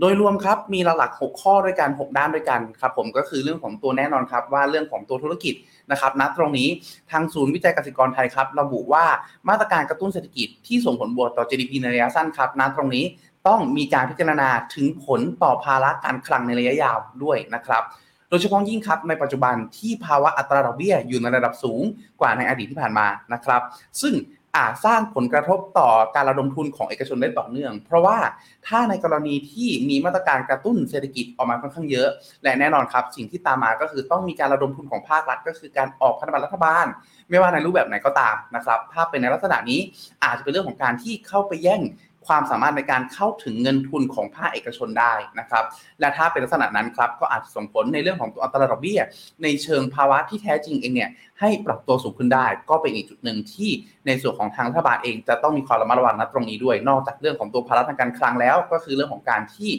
[0.00, 5.54] โดยรวมครับมีหลักๆ6ข้อด้วยกัน 6 ด้านด้วยกันครับผมก็คือเรื่องของตัวแน่นอนครับว่าเรื่องของตัวธุรกิจ
[5.90, 6.68] นะครับณตรงนี้
[7.10, 9.04] ทางศูนย์วิจัยเกษตรกรไทยครับระบุว่า
[9.48, 13.04] มาตรการกระตุ้นเศรษฐกิจที่ส่งผลบวกต่อ GDP ในระยะสั้นครับณตรงนี้
[13.48, 21.82] ต้องมีการพิจารณาถึงผลต่อภาระการคลังในระยะยาวด้วยนะครับโดยเฉพาะยิ่งครับในปัจจุบันที่ภาวะอัตราดอกเบี้ยอยู่ในระดับสูง
[22.20, 23.62] กว่าในอดีตที่ผ่านมานะครับ
[24.02, 24.14] ซึ่ง
[24.56, 28.18] อาจสร้างผลกระทบต่อการระดมทุนของเอกชนได้ต่อเนื่อง เพราะว่า
[28.66, 32.08] ถ้าในกรณีที่มีมาตรการกระตุ้นเศรษฐกิจออกมาค่อนข้างเยอะ
[32.42, 36.86] และแน่นอนครับสิ่งที่ตามมาก็คือต้องมีการระดมทุนของภาครัฐ ก็คือการออกพันธบัตรรัฐบาล
[37.30, 39.80] ไม่ว่าในรูปแบบไหนก็ตามนะครับ ถ้าเป็นในลักษณะนี้
[40.24, 41.82] อาจจะเป็นเรื่องของการที่เข้าไปแย่ง
[42.26, 45.64] ความสามารถในการเข้าถึงเงินทุนของภาคเอกชนได้นะครับ
[46.00, 49.00] และถ้าเป็นลักษณะนั้นครับก็อาจส่งผลในเรื่องของตัวอัตราดอกเบี้ย
[49.42, 51.10] ในเชิงภาวะที่แท้จริงเองเนี่ย
[51.40, 53.70] ให้ปรับตัวสูงขึ้นได้ ก็เป็นอีกจุดหนึ่งที่
[54.06, 59.70] ในส่วนของทางรัฐบาลเองจะต้องมีความระมัดระวังณตรงนี้ด้วย นอกจากเรื่องของตัวภาระทางการคลังแล้ว ก็คือเรื่องของการที่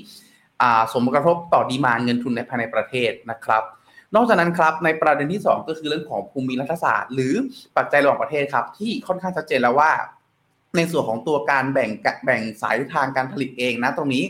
[0.92, 3.64] สมผลกระทบต่อดีมาเงินทุนในภายในประเทศนะครับ
[4.16, 7.34] นอกจากนั้นครับในประเด็นที่ 2 ก็คือเรื่องของภูมิรัฐศาสตร์ หรือ
[7.78, 9.92] ปัจจัยระหว่างประเทศครับที่ค่อนข้างชัดเจนแล้วว่า
[10.78, 11.90] ในส่วนของตัวการแบ่ง
[12.26, 14.24] แบ่งสายทางการผลิตเองนะตรงนี้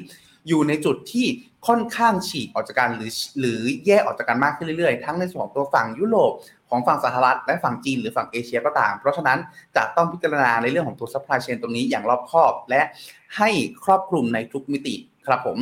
[0.48, 1.26] อยู่ในจุดที่
[1.68, 6.32] ค่อนข้างฉีกออกจากกันหรือหรือแยกออกจากกันมากขึ้นเรื่อยๆ ทั้งในส่วนของตัวฝั่งยุโรป
[6.70, 9.40] ของฝั่งสหรัฐและฝั่งจีนหรือฝั่งเอเชียก็ตาม เพราะฉะนั้น
[9.76, 12.82] จะต้องพิจารณาในเรื่องของตัว supply chain ตรงนี้อย่างรอบคอบ และ
[13.38, 13.50] ให้
[13.86, 14.96] ครอบคลุมในทุกมิติ
[15.28, 15.58] ครับผม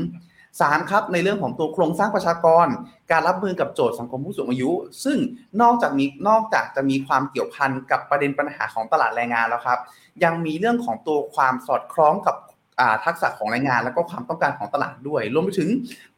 [0.59, 2.67] สามครับในเรื่องของตัวโครงสร้างประชากร
[3.11, 4.71] การรับมือกับโจทย์สังคมผู้สูงอายุ
[5.03, 5.17] ซึ่ง
[5.61, 9.79] นอกจากมีนอกจากจะมีความเกี่ยวพันกับประเด็นปัญหาของตลาดแรงงานแล้วครับ
[10.23, 12.35] ยังมีเรื่องของตัวความสอดคล้องกับ
[13.05, 15.69] ทักษะของแรงงาน แล้วก็ความต้องการของตลาดด้วย รวมไปถึง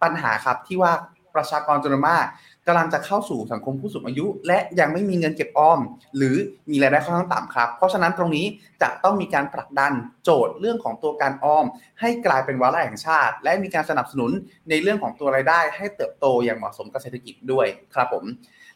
[0.04, 0.92] ปัญหาครับที่ว่า
[1.36, 2.26] ประชากรจำนวนมาก
[2.68, 5.80] กำลังจะเข้าสู่สังคมผู้สูงอายุ และยังไม่มีเงินเก็บออม
[6.18, 6.36] หรือ
[6.72, 8.46] มีรายได้ค่อนข้างต่ำครับ เพราะฉะนั้นตรงนี้
[8.82, 9.92] จะต้องมีการผลักดัน
[10.24, 11.66] โจทย์เรื่องของตัวการออม
[12.02, 14.32] ให้กลายเป็นวาระแห่งชาติ และมีการสนับสนุน
[14.70, 18.24] ในเรื่องของตัวรายได้ ให้เติบโตอย่างเหมาะสมกับเศรษฐกิจด้วยครับผม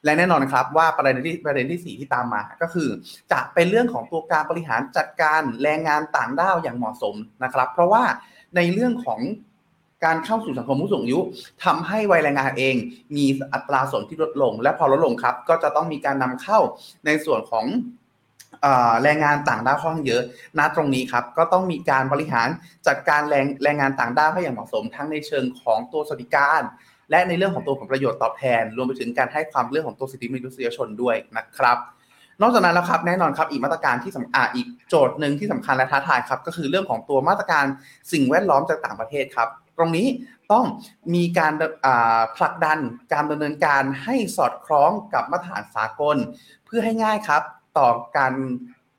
[0.04, 2.90] และแน่นอนครับว่าประเด็นที่ประเด็นที่4ที่ตามมาก็คือ
[3.32, 8.04] จะเป็นเรื่องของตัวการบริหารจัดการแรงงานต่างด้าวอย่างเหมาะสมนะครับ เพราะว่า
[8.56, 9.22] ในเรื่องของ
[10.06, 11.20] การเข้าสู่สังคมผู้สูงอายุ
[11.66, 12.76] ทำให้วัยแรงงานเอง
[13.16, 16.60] มีอัตราส่วนที่ลดลง และพอลดลงครับ ก็จะต้องมีการนำเข้า
[17.06, 17.66] ในส่วนของ
[19.04, 20.22] แรงงานต่างด้าวค่อนข้างเยอะ
[20.58, 22.48] ณตรงนี้ครับ ก็ต้องมีการบริหาร
[22.88, 26.62] จัดการแรงแรงงานต่างด้าวให้อย่างเหมาะสม ทั้งในเชิงของตัวสวัสดิการ
[27.12, 31.78] และในเรื่องของตัวผลประโยชน์ตอบแทน รวมไปถึงการให้ความเรื่องของตัวสิทธิมนุษยชนด้วยนะครับ
[32.42, 37.66] นอกจากนั้นแล้วครับแน่นอนครับอีกมาตรการที่สำคัญอีกโจทย์หนึ่งที่สำคัญและท้าทายครับก็คือเรื่องของตัวมาตรการ
[38.12, 40.08] สิ่งแวดล้อมจากต่างประเทศครับ ตรงนี้
[40.52, 40.66] ต้อง
[41.16, 41.54] มีการ
[42.38, 42.80] ผลักดัน
[43.14, 46.18] การดำเนินการให้สอดคล้องกับมาตรฐานสากล
[46.66, 47.42] เพื่อให้ง่ายครับ
[47.78, 48.34] ต่อการ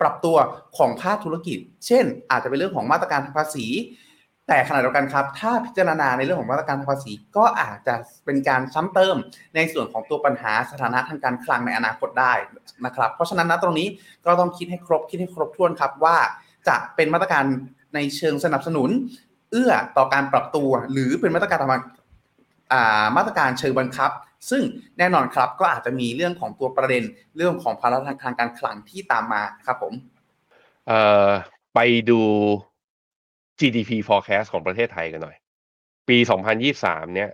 [0.00, 0.36] ปรับตัว
[0.78, 3.66] ของภาคธุรกิจ เช่น อาจจะเป็นเรื่องของมาตรการทางภาษี
[4.48, 9.16] แต่ขณะเดียวกันครับ ถ้าพิจารณาในเรื่องของมาตรการทางภาษี ก็อาจจะเป็นการซ้ำเติม
[9.54, 12.32] ในส่วนของตัวปัญหาสถานะทางการคลังในอนาคตได้
[12.84, 13.88] นะครับ เพราะฉะนั้นนะตรงนี้
[14.26, 16.16] ก็ต้องคิดให้ครบคิดให้ครบถ้วนครับว่า
[16.68, 17.44] จะเป็นมาตรการ
[17.94, 18.90] ในเชิงสนับสนุน
[19.50, 21.72] เอื้อต่อการปรับตัว หรือเป็นมาตรการทำ
[23.16, 24.10] มาตรการเชิงบังคับ
[24.50, 24.62] ซึ่ง
[24.98, 27.02] แน่นอนครับก็อาจจะมีเรื่องของตัวประเด็น
[27.36, 29.92] เรื่องของภาระทางการคลังที่ตามมาครับผม
[31.74, 31.78] ไป
[32.10, 32.20] ดู
[33.60, 35.36] GDP forecast ของประเทศไทยกันหน่อย
[36.08, 36.18] ปี
[36.66, 37.30] 2023 เนี่ย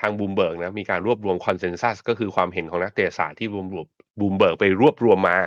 [0.00, 3.86] ทางบูมเบิร์กนะมีการรวบรวม consensus ก็คือความเห็นของนักเศรษฐศาสตร์ที่รวมรวม
[4.20, 5.38] บูมเบิร์กไปรวบรวมมา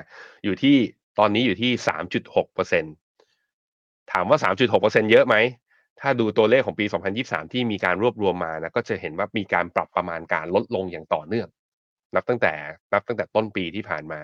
[0.44, 0.76] อยู่ที่
[1.20, 1.72] ตอนนี้อยู่ที่
[2.52, 4.38] 3.6%ถามว่า
[4.74, 5.36] 3.6%เยอะไหม
[6.02, 6.86] ถ้าดูตัวเลขของปี
[7.20, 11.48] 2023 ที่มีการรวบรวมมานะก็จะเห็นว่ามีการปรับประมาณการลดลงอย่างต่อเนื่อง
[12.16, 12.54] นับตั้งแต่
[12.94, 14.22] นับตั้งแต่ต้นปีที่ผ่านมา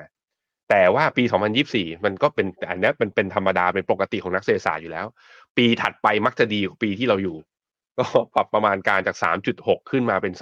[0.69, 1.23] แต่ว่าปี
[1.63, 5.05] 2024 มันก็เป็นอันนี้เป็นเป็นธรรมดาเป็นปกติของนักเศรษฐศาสตร์อยู่แล้ว
[5.57, 7.37] ปีถัดไปมักจะดีกว่าปีที่เราอยู่
[7.99, 8.05] ก็
[8.35, 9.15] ปรับประมาณการจาก
[9.53, 10.33] 3.6 ขึ้นมาเป็น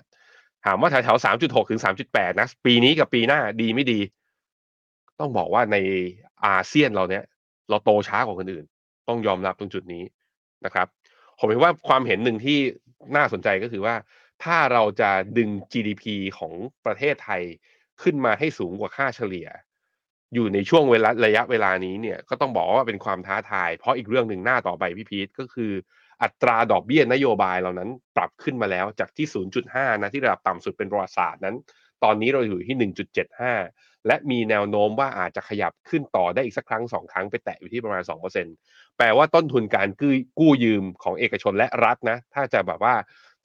[0.00, 4.00] 3.8 ถามว่าแถวๆ 3.6 ถึง 3.8 นะ ปีนี้กับปีหน้าดีไม่ดี
[5.20, 5.76] ต้องบอกว่าใน
[6.46, 7.24] อาเซียนเราเนี้ย
[7.68, 8.64] เราโตช้ากว่าคนอื่น
[9.08, 10.02] ต้องยอมรับตรงจุดนี้
[10.64, 10.86] นะครับ
[11.38, 12.58] ผมเห็นว่าความเห็นหนึ่งที่
[13.16, 13.94] น่าสนใจก็คือว่า
[14.44, 16.04] ถ้าเราจะดึง GDP
[16.38, 16.52] ของ
[16.86, 17.42] ประเทศไทย
[18.02, 19.48] ขึ้นมาให้สูงกว่าค่าเฉลี่ย
[20.34, 25.72] อยู่ในช่วงเวลาระยะเวลานี้เนี่ยก็ต้องบอกว่าเป็นความท้าทาย เพราะอีกเรื่องหนึ่งหน้าต่อไปพี่พีทก็คือ
[26.22, 29.26] อัตราดอกเบี้ยนโยบายเหล่านั้นปรับขึ้นมาแล้วจากที่
[29.64, 31.56] 0.5 นะที่ระดับต่ำสุดเป็นประวัติศาสตร์นั้น
[32.04, 32.90] ตอนนี้เราอยู่ที่
[33.46, 42.94] 1.75 และมีแนวโน้มว่าอาจจะขยับขึ้นต่อได้อีกสักครั้งสองครั้งไปแตะอยู่ที่ประมาณ 2% แปลว่าต้นทุนการกู้กู้ยืมของเอกชนและรัฐนะ ถ้าจะแบบว่า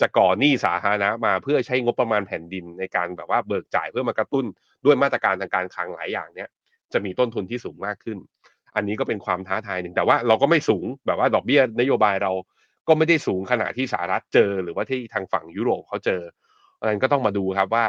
[0.01, 4.45] จะก่อหนี้สาธารณะมาเพื่อใช้งบประมาณแผ่นดินในการแบบว่าเบิกจ่ายเพื่อมากระตุ้น
[4.86, 6.49] ด้วยมาตรการทางการคลังหลายอย่างเนี้ย
[6.93, 8.18] จะมีต้นทุนที่สูงมากขึ้น
[8.76, 12.32] อันนี้ก็เป็นความท้าทายหนึ่งแต่ว่าเราก็ไม่สูงแบบว่าดอกเบี้ยนโยบายเรา
[12.88, 16.22] ก็ไม่ได้สูงขนาดที่สหรัฐเจอ หรือว่าที่ทางฝั่งยุโรปเขาเจอ
[16.80, 17.86] อันนั้นก็ต้องมาดูครับว่า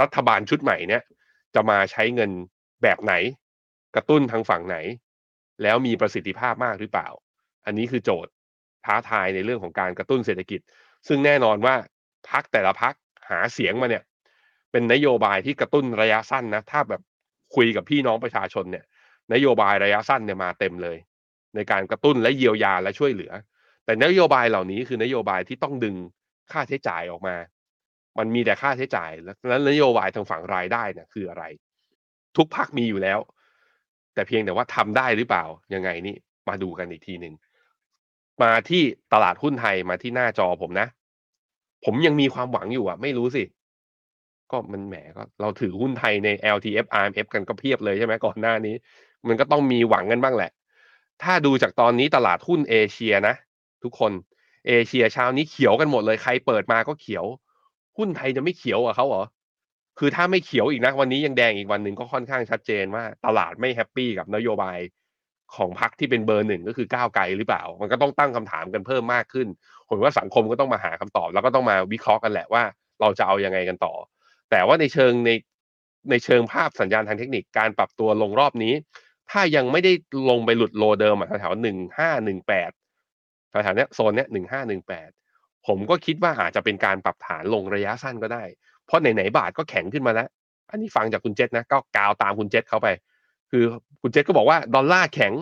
[0.00, 1.02] รัฐบาลชุดใหม่เนี่ย
[1.54, 2.30] จะมาใช้เงิน
[2.82, 3.14] แบบไหน
[3.96, 4.76] กระตุ้นทางฝั่งไหน
[5.62, 7.08] แล้วมีประสิทธิภาพมากหรือเปล่า
[7.66, 8.32] อันนี้คือโจทย์
[8.86, 10.60] ท้าทายในเรื่องของการกระตุ้นเศรษฐกิจ
[11.08, 11.74] ซึ่งแน่นอนว่า
[12.30, 12.94] พักแต่ละพัก
[13.30, 14.04] หาเสียงมาเนี่ย
[14.72, 17.02] เป็นนโยบายที่กระตุ้นระยะสั้นนะ ถ้าแบบ
[17.54, 18.84] คุยกับพี่น้องประชาชนเนี่ย
[19.32, 20.96] นโยบายระยะสั้นเนี่ยมาเต็มเลย
[21.54, 23.32] ในการกระตุ้นและเยียวยาและช่วยเหลือ
[23.84, 25.96] แต่นโยบายเหล่านี้คือนโยบายที่ต้องดึง
[26.52, 27.36] ค่าใช้จ่ายออกมา
[28.18, 29.10] มันมีแต่ค่าใช้จ่าย
[29.48, 31.44] แล้วนโยบายทางฝั่งรายได้เนี่ยคืออะไร
[32.36, 33.18] ทุกพักมีอยู่แล้ว
[34.14, 35.44] แต่เพียงแต่ว่าทำได้หรือเปล่า
[35.74, 36.16] ยังไงนี่
[36.48, 37.34] มาดูกันอีกทีหนึ่ง
[38.42, 40.86] มาที่ตลาดหุ้นไทยมาที่หน้าจอผมนะ
[41.84, 43.44] ผมยังมีความหวังอยู่อะ ไม่รู้สิ
[44.50, 48.74] ก็มันแหมก็เราถือหุ้นไทยใน LTF RMF กันก็เพียบเลยใช่ไหมก่อนหน้านี้
[49.28, 50.50] มันก็ต้องมีหวังกันบ้างแหละ
[51.22, 53.34] ถ้าดูจากตอนนี้ตลาดหุ้นเอเชียนะ
[53.82, 54.12] ทุกคน
[54.68, 57.24] เอเชียเช้านี้เขียวกันหมดเลยใครเปิดมาก็เขียว
[57.98, 59.24] หุ้นไทยจะไม่เขียวอะเขาเหรอ
[59.98, 64.78] คือถ้าไม่เขียวอีกนะวันนี้ยังแดงอีกวันหนึ่งก็ค่อนข้างชัดเจนว่าตลาดไม่ happy กับนโยบาย
[65.56, 69.48] ของพรรคที่เป็นเบอร์หนึ่งก็คือก้าวไกลหรือเปล่า มันก็ต้องตั้งคำถามกันเพิ่มมากขึ้น
[69.88, 72.62] ผมว่าสังคมก็ต้องมาหาคำตอบ แล้วก็ต้องมาวิเคราะห์กันแหละว่า
[73.00, 73.94] เราจะเอายังไงกันต่อ
[74.50, 75.30] แต่ว่าในเชิงใน
[76.10, 78.74] ในเชิงภาพสัญญาณทางเทคนิคการปรับตัวลงรอบนี้
[79.30, 79.92] ถ้ายังไม่ได้
[80.30, 82.70] ลงไปหลุดโลเดิมแถวหนึ่งห้าหนึ่งแปด
[83.50, 85.10] แถวเนี้ยโซนเนี้ยหนึ่งห้าหนึ่งแปด
[85.66, 88.44] ผมก็คิดว่าอาจจะเป็นการปรับฐานลงระยะสั้นก็ได้
[88.86, 90.28] เพราะไหนๆบาทก็แข็งขึ้นมาแล้ว
[90.70, 92.88] อันนี้ฟังจากคุณเจษนะก็กาวตามคุณเจษเข้าไป
[93.50, 93.64] คือ
[94.02, 95.32] คุณเจษก็บอกว่าดอลลาร์แข็ง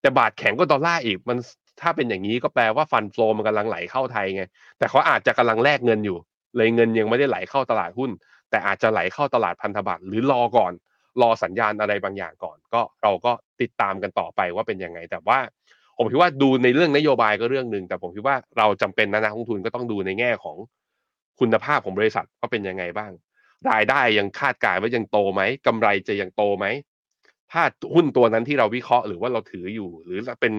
[0.00, 1.38] แต่บาทแข็งก็ดอลลาร์อีกมัน
[1.80, 4.42] ถ้าเป็นอย่างนี้ก็แปลว่าฟันโฟลมันกำลังไหลเข้าไทยไง
[4.78, 6.18] แต่เขาอาจจะกำลังแลกเงินอยู่
[6.56, 8.10] เลยเงินยังไม่ได้ไหลเข้าตลาดหุ้น
[8.50, 10.72] แต่อาจจะไหลเข้าตลาดพันธบัตรหรือรอก่อน
[11.22, 15.38] รอสัญญาณอะไรบางอย่างก่อน ก็เราก็ติดตามกันต่อไปว่าเป็นยังไง แต่ว่า
[15.98, 20.56] ผมคิดว่าดูในเรื่องนโยบายก็เรื่องหนึ่งแต่ผมคิดว่าเราจำเป็นนะนักลงทุนก็ต้องดูในแง่ของ
[21.40, 23.12] คุณภาพของบริษัทว่าเป็นยังไงบ้าง
[23.70, 26.66] รายได้ยังคาดการณ์ว่ายังโตไหมกำไรจะยังโตไหม
[27.52, 27.62] ถ้า
[27.94, 30.52] หุ้นตัวนั้นที่เราวิเคราะห์หรือว่าเราถืออยู่ หรือเป็น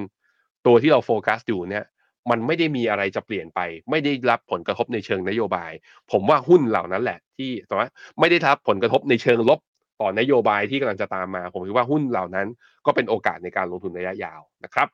[0.65, 1.85] ตัวที่เราโฟกัสอยู่เนี่ย
[2.29, 3.59] มันไม่ได้มีอะไรจะเปลี่ยนไป
[3.89, 5.71] ไม่ได้รับผลกระทบในเชิงนโยบาย
[6.11, 7.87] ผมว่าหุ้นเหล่านั้นแหละ ที่แต่ว่า
[8.19, 9.59] ไม่ได้รับผลกระทบในเชิงลบ
[10.01, 12.47] ต่อนโยบายที่กำลังจะตามมา ผมคิดว่าหุ้นเหล่านั้น
[12.85, 14.87] ก็เป็นโอกาสในการลงทุนระยะยาวนะครับ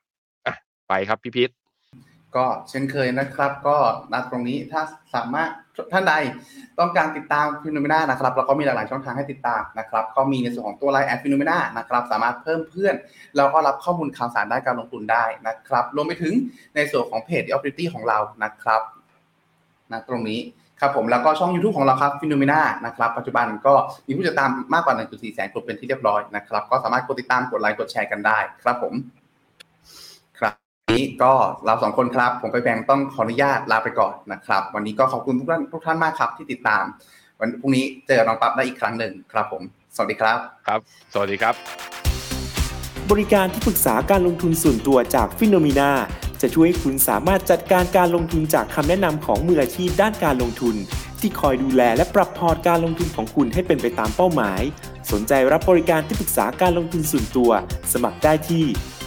[0.47, 0.55] อะ
[0.87, 1.49] ไปครับพี่พิษ
[2.35, 3.77] ก็เช่นเคยนะครับ ก็
[4.11, 4.81] นัดตรงนี้ถ้า
[5.15, 5.49] สามารถ
[5.93, 6.13] ท่านใด
[6.79, 12.95] ต้องการติดตาม FINNOMENA นะครับเราก็มีหลากหลายช่องทางให้ติดตามนะครับ ก็มีในส่วนของตัว LINE@ FINNOMENA นะครับ สามารถเพิ่มเพื่อน
[13.35, 16.33] แล้วก็รับข้อมูลข่าวสารด้านการลงทุนได้นะครับรวมไปถึง
[16.75, 18.81] ในส่วนของเพจ The Opportunity ของเรานะครับ
[19.91, 20.39] นะตรงนี้
[20.79, 23.73] ครับผมแล้วก็ช่อง YouTube ของเราครับ FINNOMENA นะครับ ปัจจุบันก็
[24.07, 28.93] มีผู้ติดตามมากกว่า 1.4 แสนคนเป็นที่เรียบร้อยนะครับ ก็สามารถกดติดตามกดไลค์กดแชร์กันได้ครับผม
[30.93, 31.33] นี้ก็
[31.65, 36.83] เราสองคนครับ ผมกับแบงต้องขออนุญาตลาไปก่อนนะครับ วันนี้ก็ขอบคุณทุกท่านทุกท่านมากครับที่ติดตาม
[37.39, 39.61] วันพรุ่งนี้เจอน้องปั๊บได้อีกครั้งหนึ่งครับผม
[39.95, 40.79] สวัสดีครับครับ
[41.13, 41.53] สวัสดีครับ
[43.11, 45.91] บริการที่ปรึกษาการลงทุนส่วนตัวจากฟิโนมีนา
[46.41, 50.75] จะช่วยให้คุณสามารถจัดการการลงทุนจากคำแนะนำของมืออาชีพด้านการลงทุน
[51.19, 54.61] ที่คอยดูแลและปรับพอร์ตการลงทุนของคุณให้เป็นไปตามเป้าหมาย
[55.11, 57.51] สนใจรับบริการที่ปรึกษาการลงทุนส่วนตัว
[57.93, 58.65] สมัครได้ที่